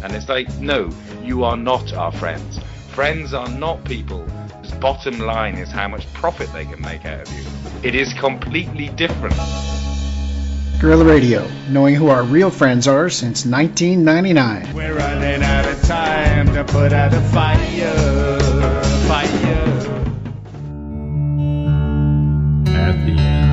[0.02, 0.90] And it's like, no,
[1.22, 2.58] you are not our friends.
[2.88, 7.22] Friends are not people whose bottom line is how much profit they can make out
[7.22, 7.44] of you.
[7.82, 9.36] It is completely different.
[10.80, 14.74] Gorilla Radio, knowing who our real friends are since 1999.
[14.74, 18.40] We're running out of time to put out a fire,
[19.06, 19.28] fire.
[22.66, 23.49] At the end of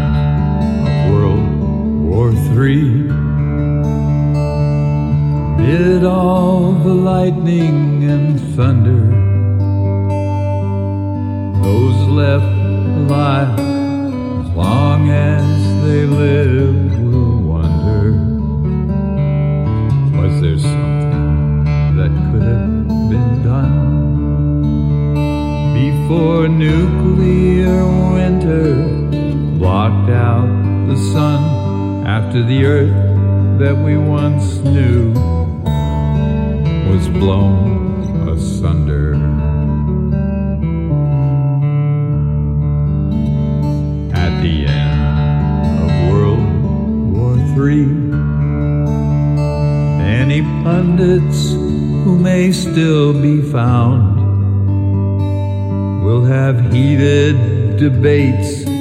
[2.18, 3.10] War Three
[5.54, 9.06] amid all the lightning and thunder.
[11.62, 12.58] Those left
[13.02, 15.48] alive, as long as
[15.84, 18.06] they live, will wonder
[20.18, 23.78] was there something that could have been done
[25.76, 28.74] before nuclear winter
[29.60, 30.50] blocked out
[30.88, 31.57] the sun
[32.08, 35.12] after the earth that we once knew
[36.89, 39.15] was blown asunder.
[44.15, 46.48] At the end of World
[47.12, 47.84] War III,
[50.02, 54.15] any pundits who may still be found
[56.06, 58.77] will have heated debates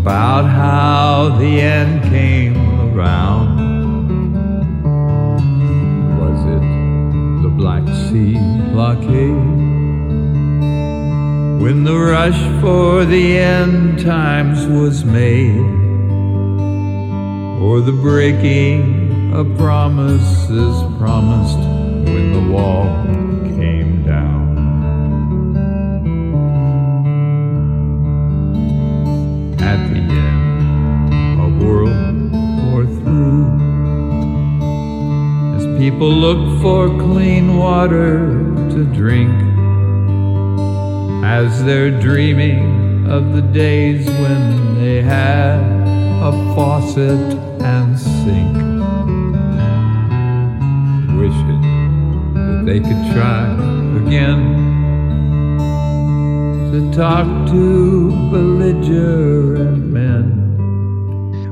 [0.00, 3.58] about how the end came around.
[6.18, 8.38] Was it the Black Sea
[8.72, 9.58] blockade?
[11.60, 15.68] When the rush for the end times was made?
[17.60, 21.58] Or the breaking of promises promised
[22.08, 22.86] when the wall
[35.80, 38.18] people look for clean water
[38.68, 39.32] to drink,
[41.24, 45.58] as they're dreaming of the days when they had
[46.22, 47.18] a faucet
[47.62, 48.56] and sink,
[51.18, 51.62] wishing
[52.34, 53.46] that they could try
[54.04, 54.42] again
[56.70, 59.79] to talk to belligerent.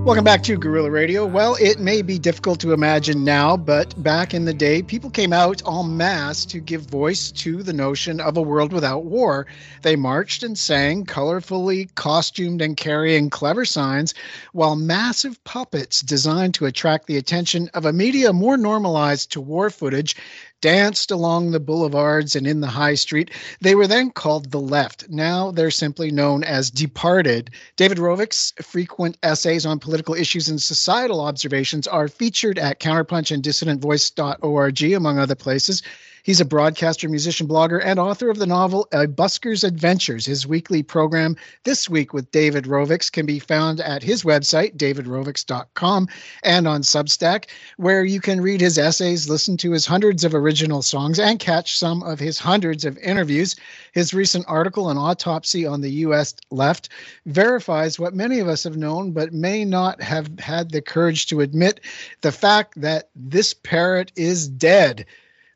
[0.09, 1.27] Welcome back to Gorilla Radio.
[1.27, 5.35] Well, it may be difficult to imagine now, but back in the day, people came
[5.35, 9.47] out en masse to give voice to the notion of a world without war.
[9.83, 14.15] They marched and sang, colorfully costumed and carrying clever signs,
[14.53, 19.69] while massive puppets designed to attract the attention of a media more normalized to war
[19.69, 20.17] footage
[20.61, 23.31] danced along the boulevards and in the high street.
[23.61, 25.09] They were then called the left.
[25.09, 27.51] Now they're simply known as departed.
[27.77, 33.43] David Rovics's frequent essays on political issues and societal observations are featured at counterpunch and
[33.43, 35.83] dissidentvoice.org, among other places.
[36.29, 40.27] He's a broadcaster, musician, blogger, and author of the novel A Busker's Adventures.
[40.27, 46.07] His weekly program, This Week with David Rovics, can be found at his website, davidrovics.com,
[46.43, 47.47] and on Substack,
[47.79, 51.79] where you can read his essays, listen to his hundreds of original songs, and catch
[51.79, 53.57] some of his hundreds of interviews.
[53.93, 56.35] His recent article, An Autopsy on the U.S.
[56.51, 56.91] Left,
[57.25, 61.41] verifies what many of us have known but may not have had the courage to
[61.41, 61.81] admit
[62.21, 65.07] the fact that this parrot is dead.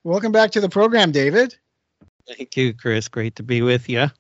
[0.05, 1.57] Welcome back to the program, David.
[2.27, 3.09] Thank you, Chris.
[3.09, 4.11] Great to be with you.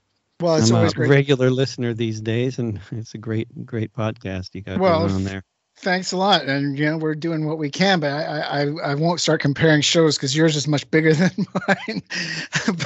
[0.40, 1.10] Well, it's I'm always a great.
[1.10, 5.24] regular listener these days, and it's a great, great podcast you got Well, going on
[5.24, 5.42] there.
[5.78, 8.94] Thanks a lot, and you know we're doing what we can, but I I, I
[8.94, 11.32] won't start comparing shows because yours is much bigger than
[11.66, 12.02] mine.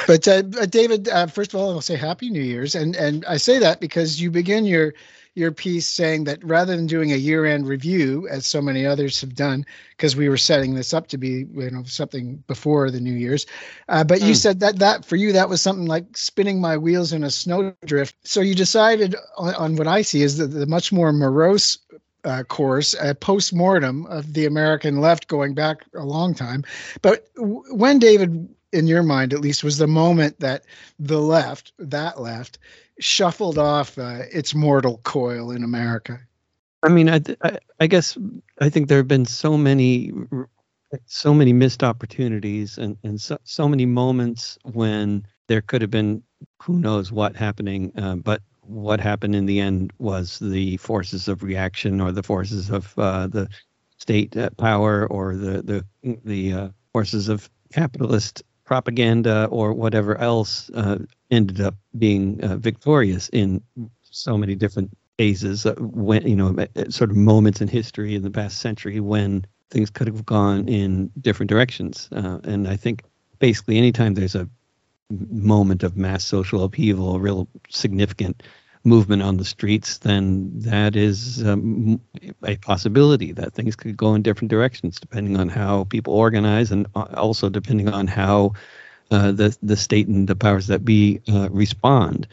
[0.06, 3.36] but uh, David, uh, first of all, I'll say Happy New Year's, and and I
[3.36, 4.94] say that because you begin your
[5.36, 9.34] your piece saying that rather than doing a year-end review as so many others have
[9.34, 13.14] done because we were setting this up to be you know something before the new
[13.14, 13.46] year's
[13.88, 14.36] uh, but you Hmm.
[14.36, 17.98] said that that for you that was something like spinning my wheels in a snowdrift
[18.06, 21.78] so you decided on, on what i see is the, the much more morose
[22.24, 26.64] uh, course, a post mortem of the American left going back a long time.
[27.02, 30.64] But w- when, David, in your mind at least, was the moment that
[30.98, 32.58] the left, that left,
[33.00, 36.20] shuffled off uh, its mortal coil in America?
[36.82, 38.16] I mean, I, I, I guess
[38.60, 40.12] I think there have been so many,
[41.06, 46.22] so many missed opportunities, and and so so many moments when there could have been
[46.62, 51.42] who knows what happening, uh, but what happened in the end was the forces of
[51.42, 53.48] reaction or the forces of uh, the
[53.98, 60.68] state uh, power or the the the uh, forces of capitalist propaganda or whatever else
[60.74, 60.98] uh,
[61.30, 63.62] ended up being uh, victorious in
[64.02, 66.54] so many different phases uh, when you know
[66.90, 71.10] sort of moments in history in the past century when things could have gone in
[71.20, 72.08] different directions.
[72.12, 73.02] Uh, and i think
[73.38, 74.48] basically anytime there's a
[75.10, 78.42] moment of mass social upheaval a real significant
[78.86, 82.00] movement on the streets then that is um,
[82.44, 86.86] a possibility that things could go in different directions depending on how people organize and
[86.94, 88.52] uh, also depending on how
[89.10, 92.26] uh, the the state and the powers that be uh, respond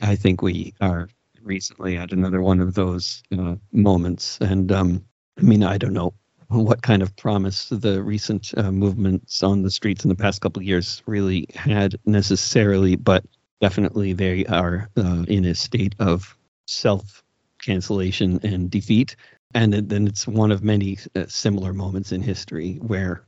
[0.00, 1.08] i think we are
[1.46, 4.38] recently at another one of those uh, moments.
[4.40, 5.04] And um,
[5.38, 6.12] I mean, I don't know
[6.48, 10.60] what kind of promise the recent uh, movements on the streets in the past couple
[10.60, 13.24] of years really had necessarily, but
[13.60, 16.36] definitely they are uh, in a state of
[16.66, 17.22] self
[17.62, 19.16] cancellation and defeat.
[19.54, 23.24] And then- it's one of many uh, similar moments in history where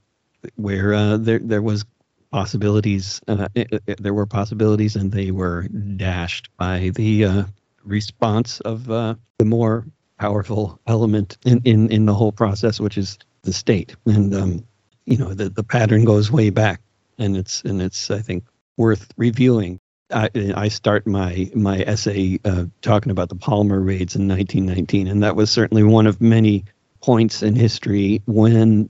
[0.56, 1.84] where uh, there there was
[2.30, 5.66] possibilities uh, i- i- there were possibilities and they were
[5.96, 7.44] dashed by the uh,
[7.84, 9.86] response of uh, the more
[10.18, 13.94] powerful element in, in, in the whole process, which is the state.
[14.06, 14.64] And, um,
[15.06, 16.80] you know, the, the pattern goes way back
[17.18, 18.44] and it's and it's I think
[18.76, 19.80] worth reviewing.
[20.10, 25.22] I, I start my my essay uh, talking about the Palmer raids in 1919, and
[25.22, 26.64] that was certainly one of many
[27.02, 28.88] points in history when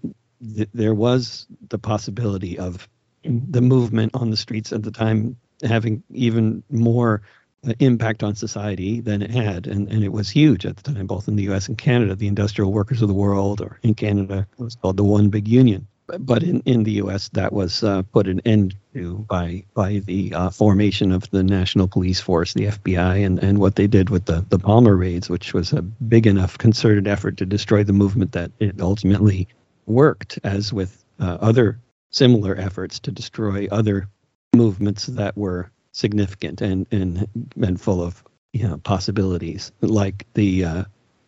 [0.54, 2.88] th- there was the possibility of
[3.24, 7.22] the movement on the streets at the time having even more
[7.66, 9.66] uh, impact on society than it had.
[9.66, 12.14] And, and it was huge at the time, both in the US and Canada.
[12.14, 15.48] The industrial workers of the world, or in Canada, it was called the One Big
[15.48, 15.88] Union.
[16.18, 20.32] But in, in the US, that was uh, put an end to by by the
[20.34, 24.24] uh, formation of the National Police Force, the FBI, and, and what they did with
[24.24, 28.32] the, the Palmer raids, which was a big enough concerted effort to destroy the movement
[28.32, 29.48] that it ultimately
[29.86, 31.78] worked, as with uh, other
[32.10, 34.08] similar efforts to destroy other
[34.54, 37.28] movements that were significant and and
[37.60, 40.84] and full of you know possibilities, like the uh,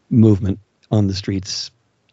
[0.09, 0.59] movement
[0.91, 1.70] on the streets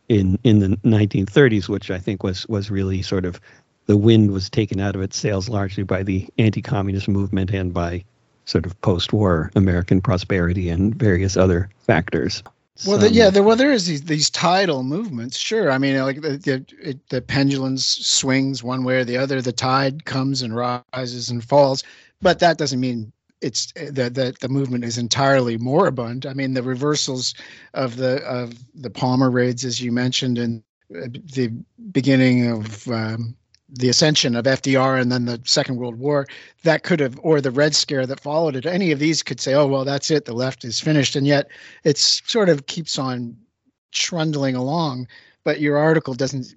[0.10, 3.40] in in the 1930s, which I think was was really sort of
[3.86, 8.04] the wind was taken out of its sails largely by the anti-communist movement and by
[8.46, 12.44] sort of post-war American prosperity and various other factors.
[12.86, 15.38] Well, the, yeah, there well there is these, these tidal movements.
[15.38, 19.18] Sure, I mean, uh, like the the, it, the pendulum swings one way or the
[19.18, 19.42] other.
[19.42, 21.84] The tide comes and rises and falls,
[22.22, 26.26] but that doesn't mean it's that the, the movement is entirely moribund.
[26.26, 27.34] I mean, the reversals
[27.74, 31.52] of the of the Palmer raids, as you mentioned, and the
[31.92, 33.36] beginning of um,
[33.70, 36.26] the ascension of FDR and then the Second World War,
[36.64, 39.54] that could have, or the Red Scare that followed it, any of these could say,
[39.54, 41.16] oh, well, that's it, the left is finished.
[41.16, 41.50] And yet
[41.84, 43.36] it sort of keeps on
[43.92, 45.08] trundling along.
[45.44, 46.56] But your article doesn't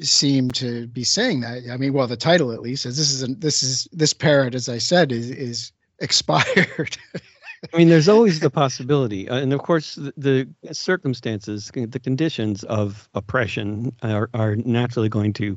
[0.00, 1.62] seem to be saying that.
[1.70, 4.54] I mean, well, the title at least is this is a, this is this parrot,
[4.54, 6.96] as I said, is is expired.
[7.72, 10.12] I mean, there's always the possibility, uh, and of course, the,
[10.62, 15.56] the, circumstances, the conditions of oppression are, are naturally going to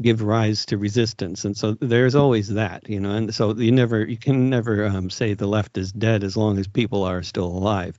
[0.00, 4.04] give rise to resistance and so there's always that you know and so you never
[4.04, 7.46] you can never um, say the left is dead as long as people are still
[7.46, 7.98] alive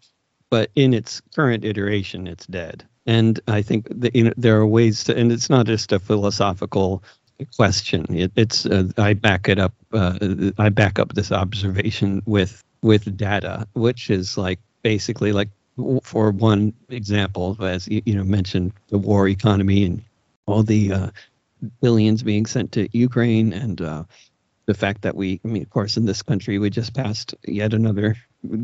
[0.49, 4.65] but in its current iteration it's dead and i think that you know there are
[4.65, 7.03] ways to and it's not just a philosophical
[7.55, 8.05] question.
[8.09, 10.17] It, it's uh, i back it up uh,
[10.57, 15.49] i back up this observation with with data which is like basically like
[16.03, 20.03] for one example as you, you know mentioned the war economy and
[20.45, 21.09] all the uh,
[21.81, 24.03] billions being sent to Ukraine and uh,
[24.65, 27.73] the fact that we, I mean, of course, in this country, we just passed yet
[27.73, 28.15] another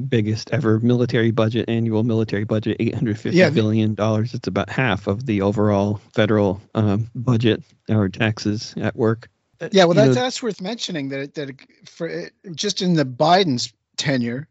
[0.07, 3.49] biggest ever military budget, annual military budget, eight hundred fifty yeah.
[3.49, 4.33] billion dollars.
[4.33, 9.29] It's about half of the overall federal um, budget or taxes at work.
[9.71, 11.51] Yeah, well, that's, that's worth mentioning that that
[11.85, 14.47] for just in the Biden's tenure,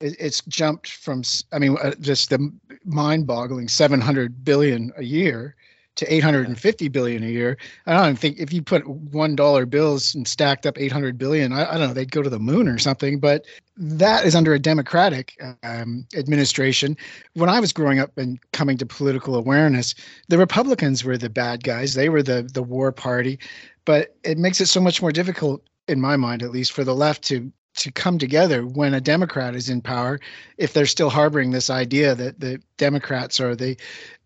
[0.00, 1.22] it, it's jumped from.
[1.52, 2.50] I mean, uh, just the
[2.84, 5.56] mind-boggling seven hundred billion a year
[5.96, 7.56] to 850 billion a year.
[7.86, 11.70] I don't think if you put one dollar bills and stacked up 800 billion, I,
[11.70, 13.18] I, don't know, they'd go to the moon or something.
[13.18, 13.44] But
[13.76, 16.96] that is under a Democratic um, administration.
[17.34, 19.94] When I was growing up and coming to political awareness,
[20.28, 21.94] the Republicans were the bad guys.
[21.94, 23.38] They were the the war party.
[23.84, 26.94] But it makes it so much more difficult, in my mind at least, for the
[26.94, 30.20] left to to come together when a Democrat is in power,
[30.58, 33.76] if they're still harboring this idea that the Democrats are the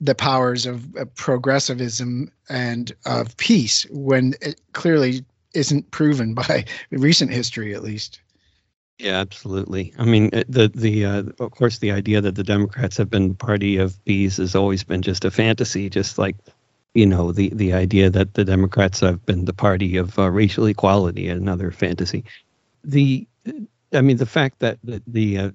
[0.00, 0.86] the powers of,
[1.16, 5.24] progressivism and of peace, when it clearly
[5.54, 8.20] isn't proven by recent history, at least.
[8.98, 9.94] Yeah, absolutely.
[9.98, 13.34] I mean, the the uh, of course the idea that the Democrats have been the
[13.34, 16.36] party of peace has always been just a fantasy, just like
[16.94, 20.66] you know the the idea that the Democrats have been the party of uh, racial
[20.66, 22.24] equality, another fantasy.
[22.84, 23.26] The
[23.92, 25.50] I mean, the fact that the, the uh,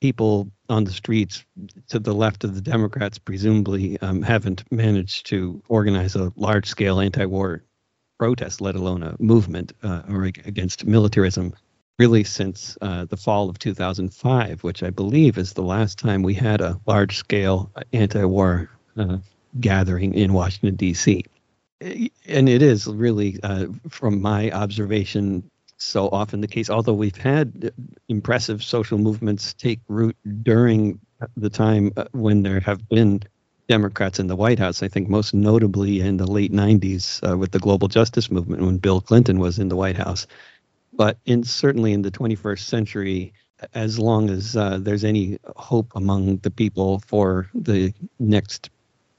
[0.00, 1.44] people on the streets
[1.88, 7.00] to the left of the Democrats presumably um, haven't managed to organize a large scale
[7.00, 7.62] anti war
[8.18, 11.52] protest, let alone a movement uh, or against militarism,
[11.98, 16.34] really since uh, the fall of 2005, which I believe is the last time we
[16.34, 19.18] had a large scale anti war uh,
[19.60, 21.24] gathering in Washington, D.C.
[21.80, 25.50] And it is really, uh, from my observation,
[25.84, 27.72] so often the case, although we've had
[28.08, 31.00] impressive social movements take root during
[31.36, 33.22] the time uh, when there have been
[33.68, 34.82] Democrats in the White House.
[34.82, 38.78] I think most notably in the late 90s uh, with the global justice movement when
[38.78, 40.26] Bill Clinton was in the White House.
[40.92, 43.32] But in certainly in the 21st century,
[43.72, 48.70] as long as uh, there's any hope among the people for the next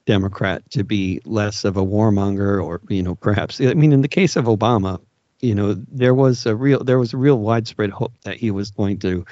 [0.05, 4.07] Democrat to be less of a warmonger or, you know, perhaps, I mean, in the
[4.07, 5.01] case of Obama,
[5.45, 8.71] you know there was a real there was a real widespread hope that he was
[8.71, 9.25] going to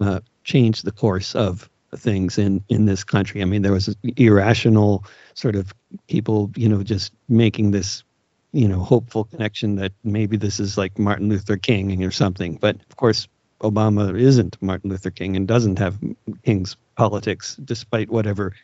[0.00, 3.42] uh, change the course of things in in this country.
[3.42, 5.04] I mean, there was irrational
[5.34, 5.72] sort of
[6.08, 8.04] people, you know, just making this
[8.52, 12.56] you know, hopeful connection that maybe this is like Martin Luther King or something.
[12.60, 13.28] But of course,
[13.60, 15.98] Obama isn't Martin Luther King and doesn't have
[16.44, 18.54] King's politics, despite whatever,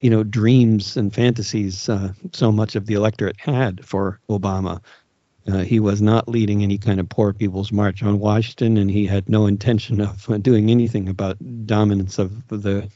[0.00, 4.80] you know, dreams and fantasies uh, so much of the electorate had for Obama.
[5.50, 9.06] Uh, he was not leading any kind of poor people's march on Washington, and he
[9.06, 11.36] had no intention of uh, doing anything about
[11.66, 12.88] dominance of the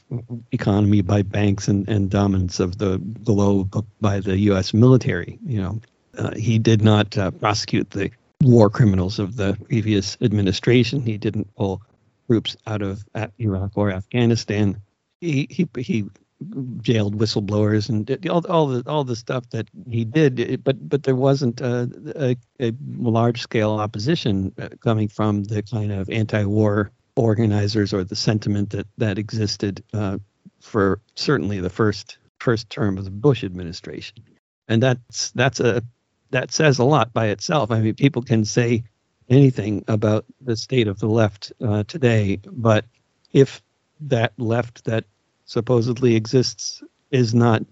[0.51, 4.73] economy by banks and, and dominance of the globe by the U.S.
[4.73, 5.37] military.
[5.45, 5.81] You know,
[6.17, 11.01] uh, he did not uh, prosecute the war criminals of the previous administration.
[11.01, 11.81] He didn't pull
[12.27, 13.03] troops out of
[13.39, 14.81] Iraq or Afghanistan.
[15.19, 16.05] He he he
[16.81, 21.15] jailed whistleblowers and all, all the all the stuff that he did but but there
[21.15, 27.93] wasn't a, a, a large scale opposition uh, coming from the kind of anti-war organizers
[27.93, 30.17] or the sentiment that that existed uh,
[30.61, 34.17] for certainly the first first term of the Bush administration.
[34.67, 35.83] And that's that's a
[36.31, 37.71] that says a lot by itself.
[37.71, 38.83] I mean people can say
[39.29, 42.85] anything about the state of the left uh, today but
[43.33, 43.61] if
[43.99, 45.05] that left that
[45.45, 47.63] supposedly exists is not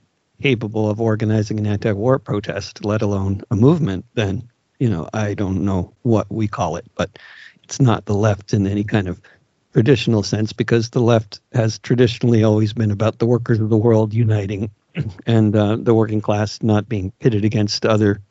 [0.41, 4.49] capable of organizing an anti-war protest, let alone a movement, then
[4.79, 7.19] you know I don't know what we call it, but
[7.63, 9.21] it's not the left in any kind of
[9.73, 14.13] traditional sense because the left has traditionally always been about the workers of the world
[14.13, 14.69] uniting
[15.25, 18.21] and uh, the working class not being pitted against other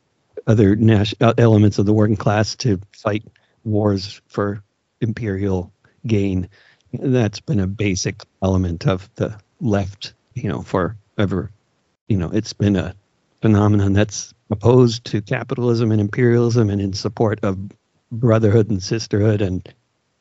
[0.47, 3.23] other nas- uh, elements of the working class to fight
[3.63, 4.63] wars for
[5.01, 5.71] imperial
[6.05, 6.49] gain
[6.93, 11.51] that's been a basic element of the left, you know, forever.
[12.07, 12.95] You know, it's been a
[13.41, 17.57] phenomenon that's opposed to capitalism and imperialism and in support of
[18.11, 19.73] brotherhood and sisterhood and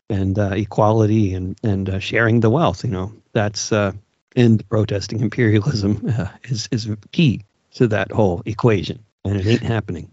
[0.09, 2.85] and uh, equality and and uh, sharing the wealth.
[2.85, 3.93] You know, that's uh,
[4.37, 7.45] and protesting imperialism uh, is is key
[7.75, 10.11] to that whole equation, and it ain't happening.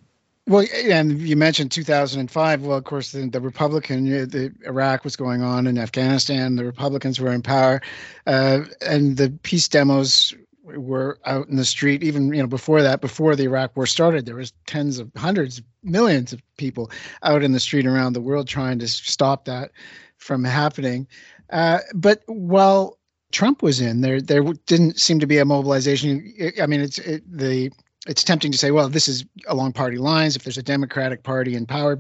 [0.49, 2.63] Well, and you mentioned 2005.
[2.63, 6.55] Well, of course, the, the Republican, the Iraq was going on in Afghanistan.
[6.55, 7.81] The Republicans were in power,
[8.25, 10.33] uh, and the peace demos
[10.63, 12.01] were out in the street.
[12.01, 15.61] Even you know before that, before the Iraq War started, there was tens of hundreds,
[15.83, 16.89] millions of people
[17.21, 19.69] out in the street around the world trying to stop that
[20.17, 21.07] from happening.
[21.51, 22.97] Uh, but while
[23.31, 26.33] Trump was in there, there didn't seem to be a mobilization.
[26.59, 27.71] I mean, it's it, the
[28.09, 30.35] it's tempting to say, well, this is along party lines.
[30.35, 31.99] If there's a Democratic Party in power,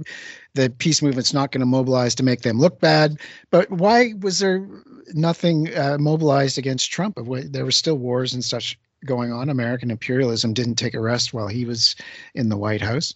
[0.55, 3.19] the peace movement's not going to mobilize to make them look bad.
[3.51, 4.67] But why was there
[5.13, 7.19] nothing uh, mobilized against Trump?
[7.51, 9.49] There were still wars and such going on.
[9.49, 11.95] American imperialism didn't take a rest while he was
[12.33, 13.13] in the White House.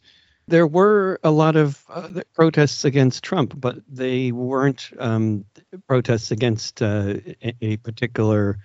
[0.48, 5.46] There were a lot of uh, protests against Trump, but they weren't um,
[5.88, 7.16] protests against uh,
[7.62, 8.60] a particular.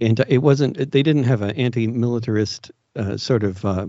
[0.00, 0.90] Anti, it wasn't.
[0.90, 3.86] They didn't have an anti-militarist uh, sort of uh,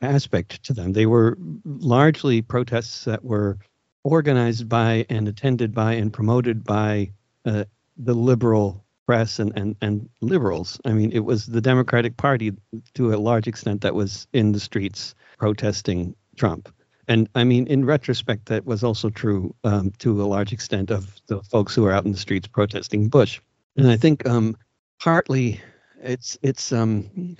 [0.00, 0.92] aspect to them.
[0.92, 3.58] They were largely protests that were
[4.04, 7.12] organized by and attended by and promoted by
[7.44, 7.64] uh,
[7.96, 10.80] the liberal press and, and, and liberals.
[10.84, 12.52] I mean, it was the Democratic Party
[12.94, 16.72] to a large extent that was in the streets protesting Trump.
[17.08, 21.20] And I mean, in retrospect, that was also true um, to a large extent of
[21.26, 23.40] the folks who were out in the streets protesting Bush.
[23.78, 24.56] And I think um,
[25.00, 25.60] partly
[26.02, 27.36] it's it's um,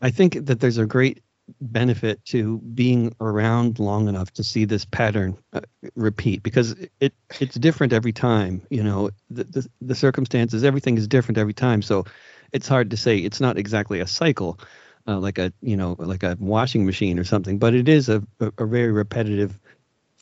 [0.00, 1.22] I think that there's a great
[1.60, 5.60] benefit to being around long enough to see this pattern uh,
[5.96, 11.08] repeat because it it's different every time you know the, the, the circumstances everything is
[11.08, 11.82] different every time.
[11.82, 12.04] So
[12.52, 14.58] it's hard to say it's not exactly a cycle
[15.06, 18.22] uh, like a you know like a washing machine or something but it is a,
[18.40, 19.58] a, a very repetitive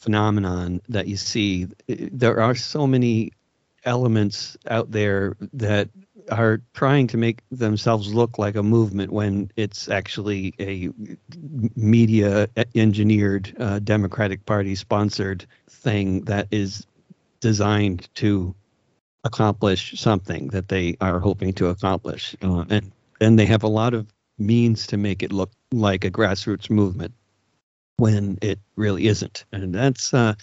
[0.00, 1.68] phenomenon that you see.
[1.88, 3.32] There are so many
[3.84, 5.90] elements out there that
[6.30, 10.90] are trying to make themselves look like a movement when it's actually a
[11.76, 16.86] media engineered uh, Democratic Party sponsored thing that is
[17.40, 18.54] designed to
[19.24, 22.36] accomplish something that they are hoping to accomplish.
[22.42, 24.06] Uh, and and they have a lot of
[24.38, 27.12] means to make it look like a grassroots movement
[27.96, 29.44] when it really isn't.
[29.52, 30.34] And that's uh,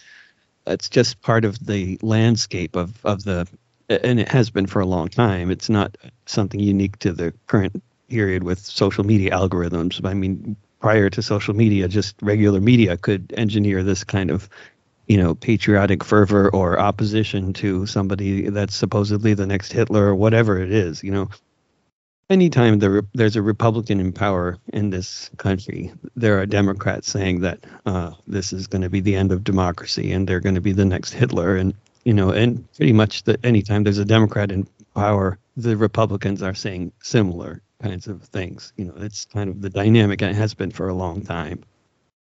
[0.66, 3.48] that's just part of the landscape of, of the
[3.90, 5.52] and it has been for a long time.
[5.52, 10.04] It's not something unique to the current period with social media algorithms.
[10.06, 14.50] I mean, prior to social media, just regular media could engineer this kind of,
[15.08, 20.60] you know, patriotic fervor or opposition to somebody that's supposedly the next Hitler or whatever
[20.60, 21.04] it is.
[21.04, 21.30] You know,
[22.30, 27.66] anytime there, there's a Republican in power in this country, there are Democrats saying that
[27.86, 30.74] uh, this is going to be the end of democracy and they're going to be
[30.74, 31.56] the next Hitler.
[31.56, 31.74] And
[32.08, 36.54] you know, and pretty much that anytime there's a Democrat in power, the Republicans are
[36.54, 38.72] saying similar kinds of things.
[38.78, 41.66] You know, it's kind of the dynamic and it has been for a long time.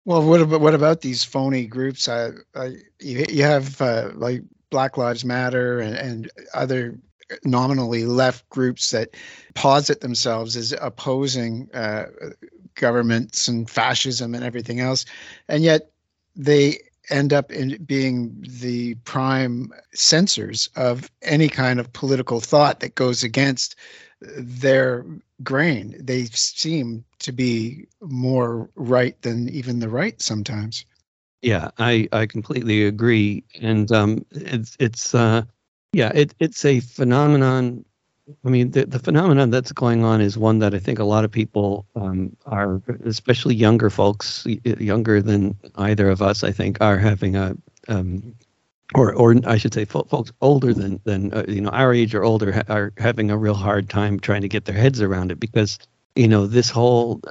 [0.06, 2.08] Well, what about what about these phony groups?
[2.08, 2.70] Uh, uh,
[3.02, 6.98] you, you have uh, like Black Lives Matter and, and other
[7.44, 9.10] nominally left groups that
[9.54, 12.06] posit themselves as opposing uh,
[12.76, 15.04] governments and fascism and everything else,
[15.50, 15.92] and yet
[16.38, 16.80] they
[17.10, 23.24] end up in being the prime censors of any kind of political thought that goes
[23.24, 23.76] against
[24.38, 25.06] their
[25.44, 25.96] grain.
[26.00, 30.86] They seem to be more right than even the right sometimes.
[31.42, 35.44] Yeah, I, I completely agree, and um, it's it's uh,
[35.92, 37.84] yeah, it, it's a phenomenon.
[38.46, 41.26] I mean, the, the phenomenon that's going on is one that I think a lot
[41.26, 46.98] of people um, are, especially younger folks, younger than either of us, I think, are
[46.98, 47.56] having a
[47.90, 48.34] um,
[48.96, 52.24] or or I should say, folks older than than uh, you know our age or
[52.24, 55.40] older ha- are having a real hard time trying to get their heads around it
[55.40, 55.80] because
[56.16, 57.22] you know this whole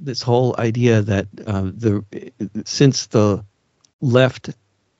[0.00, 2.04] this whole idea that uh, the
[2.64, 3.44] since the
[4.00, 4.50] left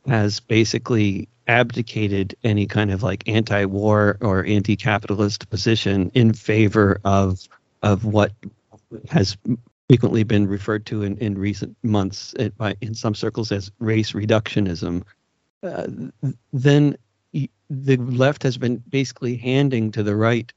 [0.06, 7.48] has basically abdicated any kind of like anti-war or anti-capitalist position in favor of
[7.82, 8.32] of what
[9.08, 9.36] has
[9.88, 15.02] frequently been referred to in, in recent months by, in some circles as race reductionism,
[15.62, 15.86] uh,
[16.52, 16.96] then
[17.70, 20.52] the left has been basically handing to the right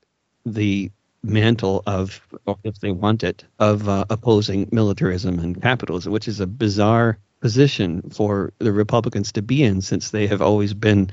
[0.46, 2.22] the mantle of,
[2.64, 8.10] if they want it, of uh, opposing militarism and capitalism, which is a bizarre position
[8.10, 11.12] for the Republicans to be in since they have always been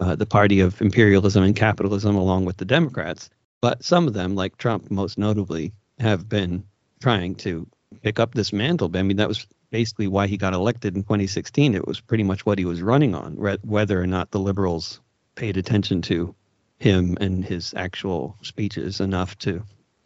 [0.00, 3.30] uh, the party of imperialism and capitalism along with the Democrats.
[3.60, 6.64] But some of them, like Trump most notably, have been
[7.00, 7.66] trying to
[8.02, 8.90] pick up this mantle.
[8.94, 11.74] I mean, that was basically why he got elected in 2016.
[11.74, 15.00] It was pretty much what he was running on, whether or not the liberals
[15.34, 16.34] paid attention to
[16.78, 19.62] him and his actual speeches enough to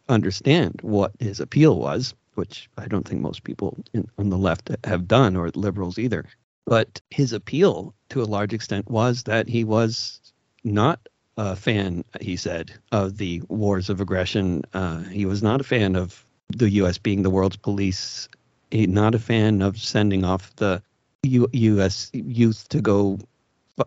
[0.07, 4.71] understand what his appeal was, which I don't think most people in, on the left
[4.85, 6.23] have done, or liberals either.
[6.65, 10.21] But his appeal, to a large extent, was that he was
[10.63, 10.99] not
[11.35, 14.63] a fan, he said, of the wars of aggression.
[14.73, 16.97] Uh, he was not a fan of the U.S.
[16.97, 18.29] being the world's police.
[18.71, 20.81] He not a fan of sending off the
[21.23, 22.09] U- U.S.
[22.13, 23.19] youth to go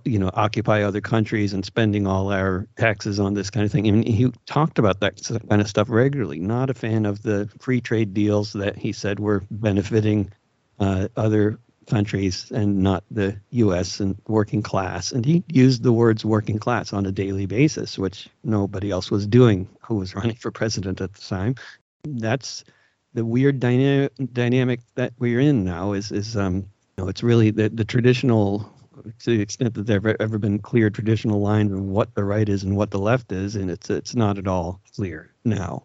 [0.04, 3.86] you know, occupy other countries and spending all our taxes on this kind of thing.
[3.86, 6.40] And he talked about that kind of stuff regularly.
[6.40, 10.32] Not a fan of the free trade deals that he said were benefiting
[10.78, 14.00] uh, other countries and not the U.S.
[14.00, 15.12] and working class.
[15.12, 19.26] And he used the words working class on a daily basis, which nobody else was
[19.26, 21.54] doing who was running for president at the time.
[22.04, 22.64] That's
[23.14, 25.92] the weird dynamic dynamic that we're in now.
[25.92, 26.64] Is is um, you
[27.04, 28.72] know, it's really the the traditional
[29.20, 32.48] to the extent that there have ever been clear traditional lines of what the right
[32.48, 35.84] is and what the left is, and it's it's not at all clear now.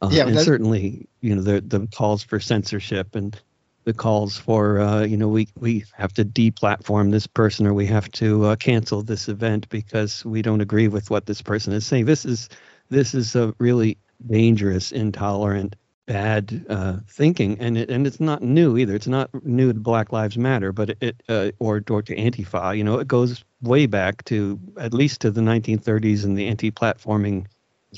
[0.00, 3.40] Uh, yeah, and certainly, you know, the the calls for censorship and
[3.84, 7.86] the calls for, uh, you know, we we have to deplatform this person or we
[7.86, 11.86] have to uh, cancel this event because we don't agree with what this person is
[11.86, 12.04] saying.
[12.04, 12.48] This is
[12.90, 15.76] this is a really dangerous, intolerant
[16.06, 18.94] bad uh, thinking, and it, and it's not new either.
[18.94, 22.76] It's not new to Black Lives Matter, but it, uh, or or to Antifa.
[22.76, 27.46] You know, it goes way back to at least to the 1930s and the anti-platforming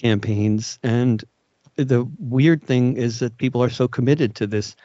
[0.00, 0.78] campaigns.
[0.82, 1.24] And
[1.76, 4.76] the weird thing is that people are so committed to this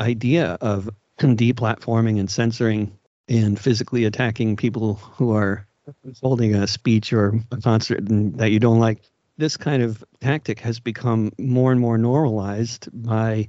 [0.00, 2.96] idea of deplatforming and censoring
[3.28, 5.66] and physically attacking people who are
[6.20, 9.02] holding a speech or a concert that you don't like
[9.38, 13.48] this kind of tactic has become more and more normalized by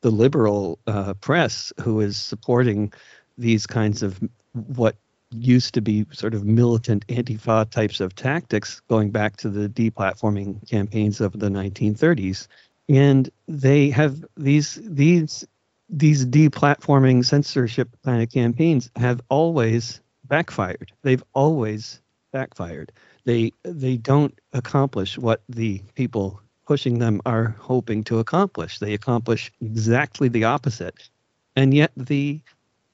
[0.00, 2.92] the liberal uh, press, who is supporting
[3.38, 4.20] these kinds of
[4.52, 4.96] what
[5.30, 10.66] used to be sort of militant antifa types of tactics going back to the deplatforming
[10.70, 12.46] campaigns of the 1930s
[12.88, 15.44] and they have these these
[15.88, 20.92] these deplatforming censorship kind of campaigns have always backfired.
[21.02, 22.00] They've always
[22.32, 22.92] backfired
[23.26, 28.78] they they don't accomplish what the people pushing them are hoping to accomplish.
[28.78, 31.08] They accomplish exactly the opposite.
[31.54, 32.40] And yet the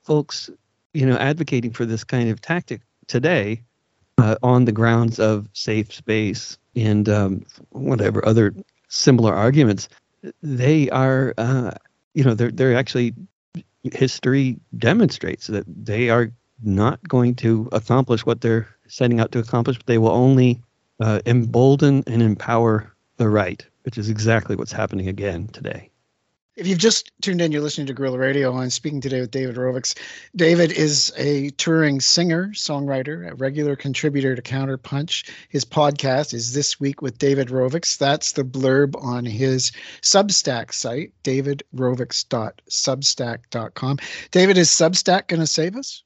[0.03, 0.51] folks,
[0.93, 3.63] you know, advocating for this kind of tactic today
[4.19, 8.55] uh, on the grounds of safe space and um, whatever other
[8.89, 9.89] similar arguments,
[10.43, 11.73] they are, uh,
[12.15, 13.15] you know, they're, they're actually,
[13.83, 16.31] history demonstrates that they are
[16.63, 20.61] not going to accomplish what they're setting out to accomplish, but they will only
[21.01, 25.89] uh, embolden and empower the right, which is exactly what's happening again today.
[26.55, 28.55] If you've just tuned in, you're listening to Gorilla Radio.
[28.55, 29.99] I'm speaking today with David Rovics.
[30.37, 35.31] David is a touring singer, songwriter, a regular contributor to Counterpunch.
[35.49, 37.97] His podcast is This Week with David Rovics.
[37.97, 39.73] That's the blurb on his
[40.03, 43.99] Substack site, davidrovics.substack.com.
[44.31, 46.03] David, is Substack going to save us?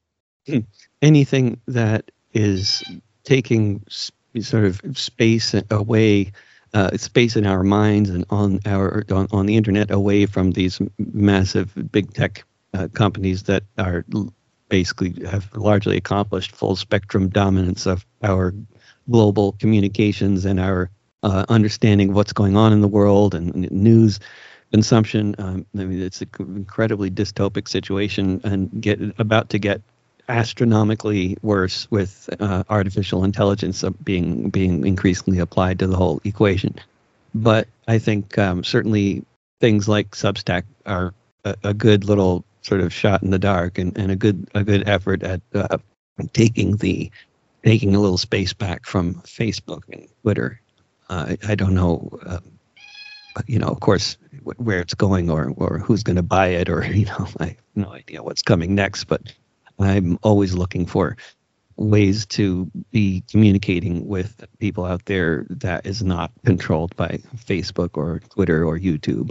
[1.02, 2.82] Anything that is
[3.24, 6.32] taking sort of space away
[6.74, 10.80] uh, space in our minds and on our on, on the internet away from these
[10.98, 12.44] massive big tech
[12.74, 14.04] uh, companies that are
[14.68, 18.52] basically have largely accomplished full spectrum dominance of our
[19.10, 20.90] global communications and our
[21.22, 24.20] uh, understanding of what's going on in the world and, and news
[24.72, 25.34] consumption.
[25.38, 29.80] Um, I mean, it's an incredibly dystopic situation and get about to get
[30.28, 36.74] astronomically worse with uh, artificial intelligence being being increasingly applied to the whole equation.
[37.34, 39.24] But I think um, certainly
[39.60, 41.14] things like Substack are
[41.44, 44.64] a, a, good little sort of shot in the dark and, and a good a
[44.64, 45.78] good effort at uh,
[46.32, 47.10] taking the
[47.64, 50.60] taking a little space back from Facebook and Twitter.
[51.08, 52.18] Uh, I, don't know.
[52.24, 52.42] Um,
[53.46, 54.16] you know, of course,
[54.56, 57.56] where it's going or or who's going to buy it, or you know, I have
[57.74, 59.04] no idea what's coming next.
[59.04, 59.32] But
[59.78, 61.16] I'm always looking for
[61.76, 68.20] ways to be communicating with people out there that is not controlled by Facebook or
[68.30, 69.30] Twitter or YouTube.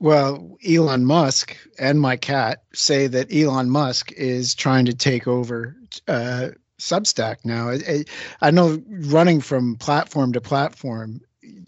[0.00, 5.76] Well, Elon Musk and my cat say that Elon Musk is trying to take over
[6.08, 6.48] uh,
[6.80, 7.70] Substack now.
[7.70, 8.04] I,
[8.40, 11.20] I know running from platform to platform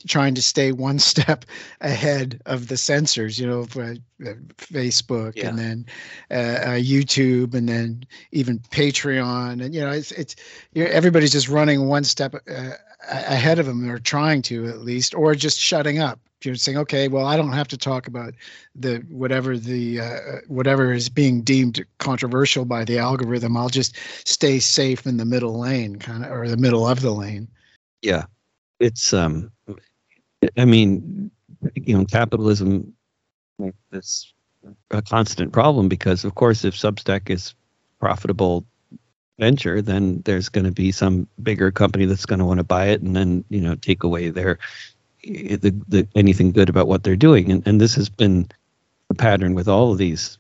[0.07, 1.45] trying to stay one step
[1.81, 3.95] ahead of the censors, you know, uh,
[4.59, 5.49] Facebook yeah.
[5.49, 5.87] and then
[6.31, 9.65] uh, uh, YouTube and then even Patreon.
[9.65, 10.37] And, you know, it's, it's
[10.77, 12.71] everybody's just running one step uh,
[13.09, 16.21] ahead of them or trying to at least, or just shutting up.
[16.43, 18.35] You're saying, okay, well, I don't have to talk about
[18.75, 23.57] the whatever the uh, whatever is being deemed controversial by the algorithm.
[23.57, 23.97] I'll just
[24.29, 27.49] stay safe in the middle lane, kind of, or the middle of the lane.
[28.03, 28.27] Yeah,
[28.85, 29.51] it's um
[30.59, 31.31] I mean,
[31.75, 32.93] you know, capitalism
[33.93, 34.33] is
[34.91, 37.55] a constant problem because, of course, if Substack is
[37.99, 38.67] profitable
[39.39, 42.87] venture, then there's going to be some bigger company that's going to want to buy
[42.87, 44.59] it and then you know take away their
[45.23, 47.51] the, the anything good about what they're doing.
[47.51, 48.49] And and this has been
[49.09, 50.39] a pattern with all of these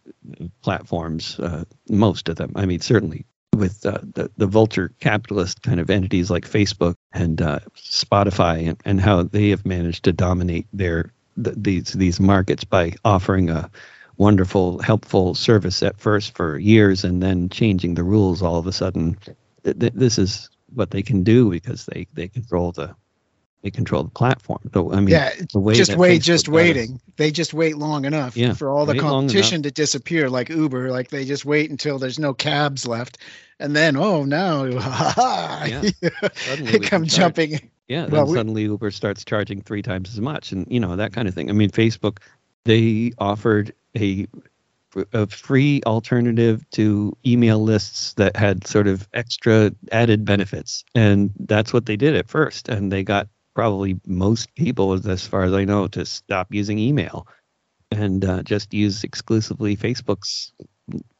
[0.62, 2.52] platforms, uh, most of them.
[2.54, 3.24] I mean, certainly
[3.54, 8.80] with uh, the, the vulture capitalist kind of entities like Facebook and uh, Spotify and,
[8.84, 13.70] and how they have managed to dominate their th- these these markets by offering a
[14.16, 18.72] wonderful, helpful service at first for years and then changing the rules all of a
[18.72, 19.16] sudden.
[19.64, 22.94] Th- th- this is what they can do because they, they control the
[23.64, 24.60] they control the platform.
[24.74, 25.30] So I mean, yeah,
[25.72, 27.00] just wait, just waiting.
[27.16, 30.90] They just wait long enough yeah, for all the competition to disappear, like Uber.
[30.90, 33.16] Like they just wait until there's no cabs left,
[33.58, 35.82] and then oh no, yeah,
[36.60, 37.70] they come jumping.
[37.88, 41.14] Yeah, well, then suddenly Uber starts charging three times as much, and you know that
[41.14, 41.48] kind of thing.
[41.48, 42.18] I mean, Facebook,
[42.66, 44.26] they offered a
[45.14, 51.72] a free alternative to email lists that had sort of extra added benefits, and that's
[51.72, 55.64] what they did at first, and they got probably most people, as far as I
[55.64, 57.26] know, to stop using email
[57.90, 60.52] and uh, just use exclusively Facebook's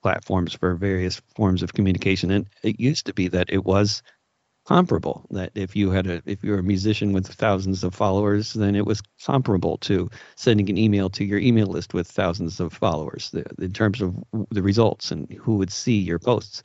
[0.03, 2.31] platforms for various forms of communication.
[2.31, 4.03] And it used to be that it was
[4.67, 8.75] comparable that if you had a if you're a musician with thousands of followers then
[8.75, 13.31] it was comparable to sending an email to your email list with thousands of followers
[13.31, 14.17] the, in terms of
[14.51, 16.63] the results and who would see your posts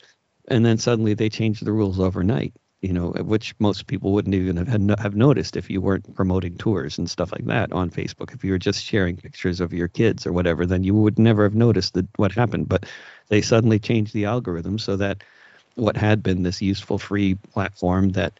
[0.48, 4.56] and then suddenly they changed the rules overnight you know, which most people wouldn't even
[4.56, 8.32] have have noticed if you weren't promoting tours and stuff like that on Facebook.
[8.34, 11.42] If you were just sharing pictures of your kids or whatever, then you would never
[11.42, 12.68] have noticed that what happened.
[12.68, 12.86] But
[13.28, 15.22] they suddenly changed the algorithm so that
[15.74, 18.32] what had been this useful free platform that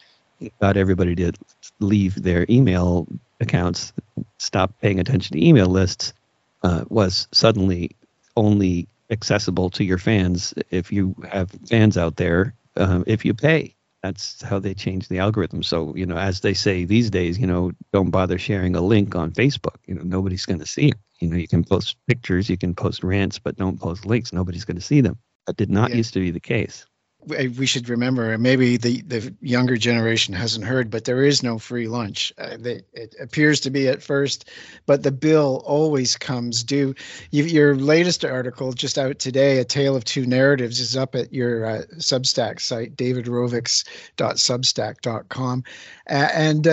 [0.61, 1.33] got everybody to
[1.81, 3.07] leave their email
[3.41, 3.93] accounts,
[4.39, 6.15] stop paying attention to email lists,
[6.63, 7.91] uh, was suddenly
[8.37, 13.75] only accessible to your fans if you have fans out there um, if you pay
[14.03, 15.63] that's how they change the algorithm.
[15.63, 19.15] So, you know, as they say these days, you know, don't bother sharing a link
[19.15, 19.77] on Facebook.
[19.87, 20.99] You know, nobody's going to see it.
[21.21, 24.33] You know, you can post pictures, you can post rants, but don't post links.
[24.33, 25.19] Nobody's going to see them.
[25.47, 25.97] That did not yeah.
[25.97, 26.87] used to be the case
[27.27, 31.59] we should remember, and maybe the, the younger generation hasn't heard, but there is no
[31.59, 32.33] free lunch.
[32.39, 34.49] Uh, they, it appears to be at first,
[34.87, 36.95] but the bill always comes due.
[37.31, 41.33] You, your latest article, just out today, A Tale of Two Narratives, is up at
[41.33, 45.65] your uh, Substack site, davidrovics.substack.com.
[46.09, 46.67] Uh, and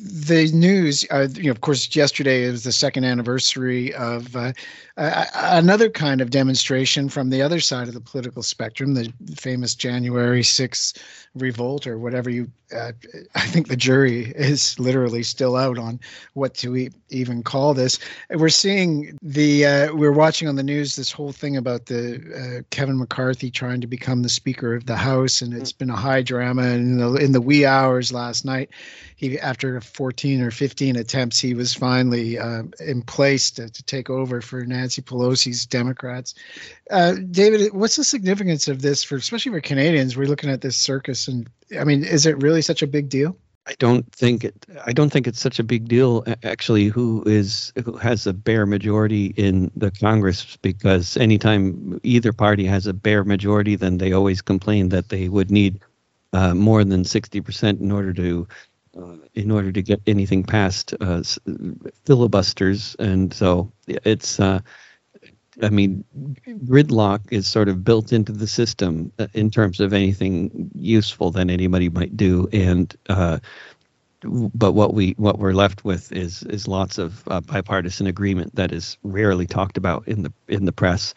[0.00, 4.52] the news, uh, you know, of course, yesterday is the second anniversary of uh,
[4.96, 9.74] uh, another kind of demonstration from the other side of the political spectrum, the famous
[9.74, 11.00] January 6th
[11.34, 12.50] revolt, or whatever you.
[12.74, 12.92] Uh,
[13.34, 16.00] I think the jury is literally still out on
[16.34, 17.98] what to e- even call this.
[18.30, 19.66] We're seeing the.
[19.66, 23.80] Uh, we're watching on the news this whole thing about the uh, Kevin McCarthy trying
[23.80, 26.62] to become the Speaker of the House, and it's been a high drama.
[26.62, 28.70] And in the, in the wee hours last night,
[29.16, 34.10] he after 14 or 15 attempts, he was finally uh, in place to, to take
[34.10, 36.34] over for Nancy Pelosi's Democrats.
[36.90, 40.16] Uh, David, what's the significance of this for, especially for Canadians?
[40.16, 43.36] We're looking at this circus, and I mean, is it really such a big deal?
[43.68, 44.66] I don't think it.
[44.86, 46.24] I don't think it's such a big deal.
[46.42, 50.56] Actually, who is who has a bare majority in the Congress?
[50.56, 55.50] Because anytime either party has a bare majority, then they always complain that they would
[55.50, 55.80] need
[56.32, 58.48] uh, more than sixty percent in order to
[59.34, 61.22] in order to get anything past uh,
[62.04, 64.40] filibusters, and so it's.
[64.40, 64.60] Uh,
[65.60, 66.04] I mean,
[66.66, 71.50] gridlock is sort of built into the system uh, in terms of anything useful that
[71.50, 73.40] anybody might do, and uh,
[74.22, 78.72] but what we what we're left with is is lots of uh, bipartisan agreement that
[78.72, 81.14] is rarely talked about in the in the press,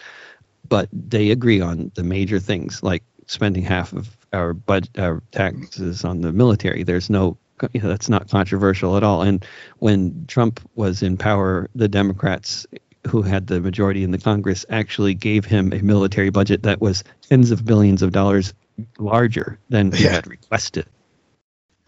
[0.67, 6.03] but they agree on the major things like spending half of our budget our taxes
[6.03, 6.83] on the military.
[6.83, 7.37] There's no
[7.73, 9.21] you know, that's not controversial at all.
[9.21, 9.45] And
[9.79, 12.65] when Trump was in power, the Democrats
[13.07, 17.03] who had the majority in the Congress actually gave him a military budget that was
[17.27, 18.53] tens of billions of dollars
[18.99, 20.11] larger than he yeah.
[20.11, 20.85] had requested.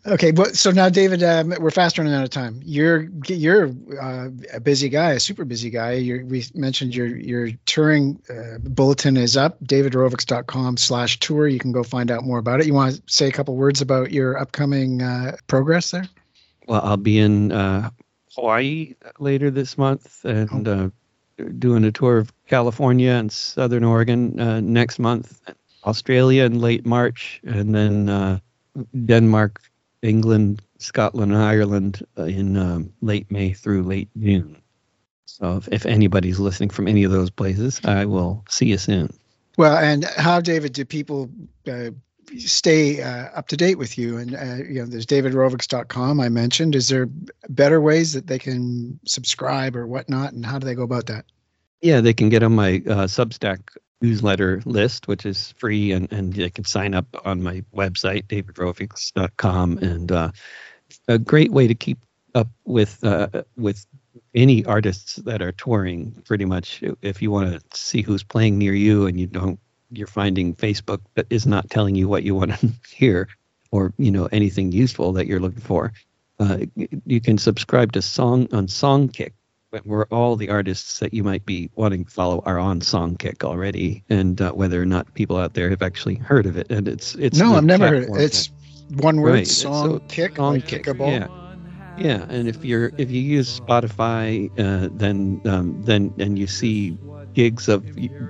[0.05, 2.59] Okay, but so now, David, um, we're fast running out of time.
[2.65, 3.69] You're you're
[4.01, 5.93] uh, a busy guy, a super busy guy.
[5.93, 9.57] You're, we mentioned your your touring uh, bulletin is up.
[9.63, 11.47] davidrovics.com slash tour.
[11.47, 12.67] You can go find out more about it.
[12.67, 16.09] You want to say a couple words about your upcoming uh, progress there?
[16.67, 17.89] Well, I'll be in uh,
[18.35, 20.91] Hawaii later this month and oh.
[21.39, 25.39] Uh, doing a tour of California and Southern Oregon uh, next month.
[25.85, 28.41] Australia in late March, and then
[29.05, 29.61] Denmark
[30.03, 34.61] England, Scotland, and Ireland uh, in um, late May through late June.
[35.25, 39.11] So if, if anybody's listening from any of those places, I will see you soon.
[39.57, 41.29] Well, and how, David, do people
[41.67, 41.91] uh,
[42.37, 44.17] stay uh, up to date with you?
[44.17, 46.75] And uh, you know, there's davidrovics.com I mentioned.
[46.75, 47.07] Is there
[47.49, 50.33] better ways that they can subscribe or whatnot?
[50.33, 51.25] And how do they go about that?
[51.81, 53.59] Yeah, they can get on my uh, Substack
[54.03, 59.77] newsletter list, which is free, and, and they can sign up on my website, davidrovics.com.
[59.79, 60.31] And uh,
[61.07, 61.99] a great way to keep
[62.35, 63.85] up with uh, with
[64.35, 66.11] any artists that are touring.
[66.25, 70.07] Pretty much, if you want to see who's playing near you, and you don't, you're
[70.07, 73.29] finding Facebook that is not telling you what you want to hear,
[73.71, 75.93] or you know anything useful that you're looking for.
[76.39, 76.57] Uh,
[77.05, 79.31] you can subscribe to Song on Songkick,
[79.83, 84.03] where all the artists that you might be wanting to follow are on Songkick already,
[84.09, 86.69] and uh, whether or not people out there have actually heard of it.
[86.69, 88.09] And it's it's no, I've never heard it.
[88.15, 88.51] It's
[88.95, 89.47] one word right.
[89.47, 90.85] song so, kick, song like kick.
[90.85, 91.27] Yeah.
[91.95, 96.97] Yeah, and if you're if you use Spotify, uh, then um, then and you see
[97.33, 97.85] gigs of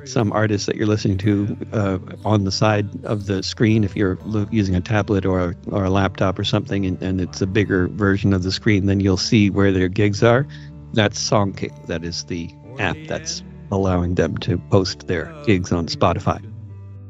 [0.05, 4.17] some artists that you're listening to uh, on the side of the screen, if you're
[4.51, 7.87] using a tablet or a, or a laptop or something, and, and it's a bigger
[7.89, 10.47] version of the screen, then you'll see where their gigs are,
[10.93, 11.87] that's Songkick.
[11.87, 16.41] That is the app that's allowing them to post their gigs on Spotify.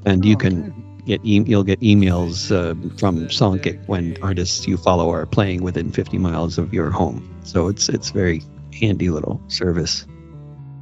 [0.06, 0.74] And you can
[1.06, 5.92] get e- you'll get emails uh, from Songkick when artists you follow are playing within
[5.92, 7.28] 50 miles of your home.
[7.44, 8.42] So it's it's very
[8.80, 10.06] handy little service.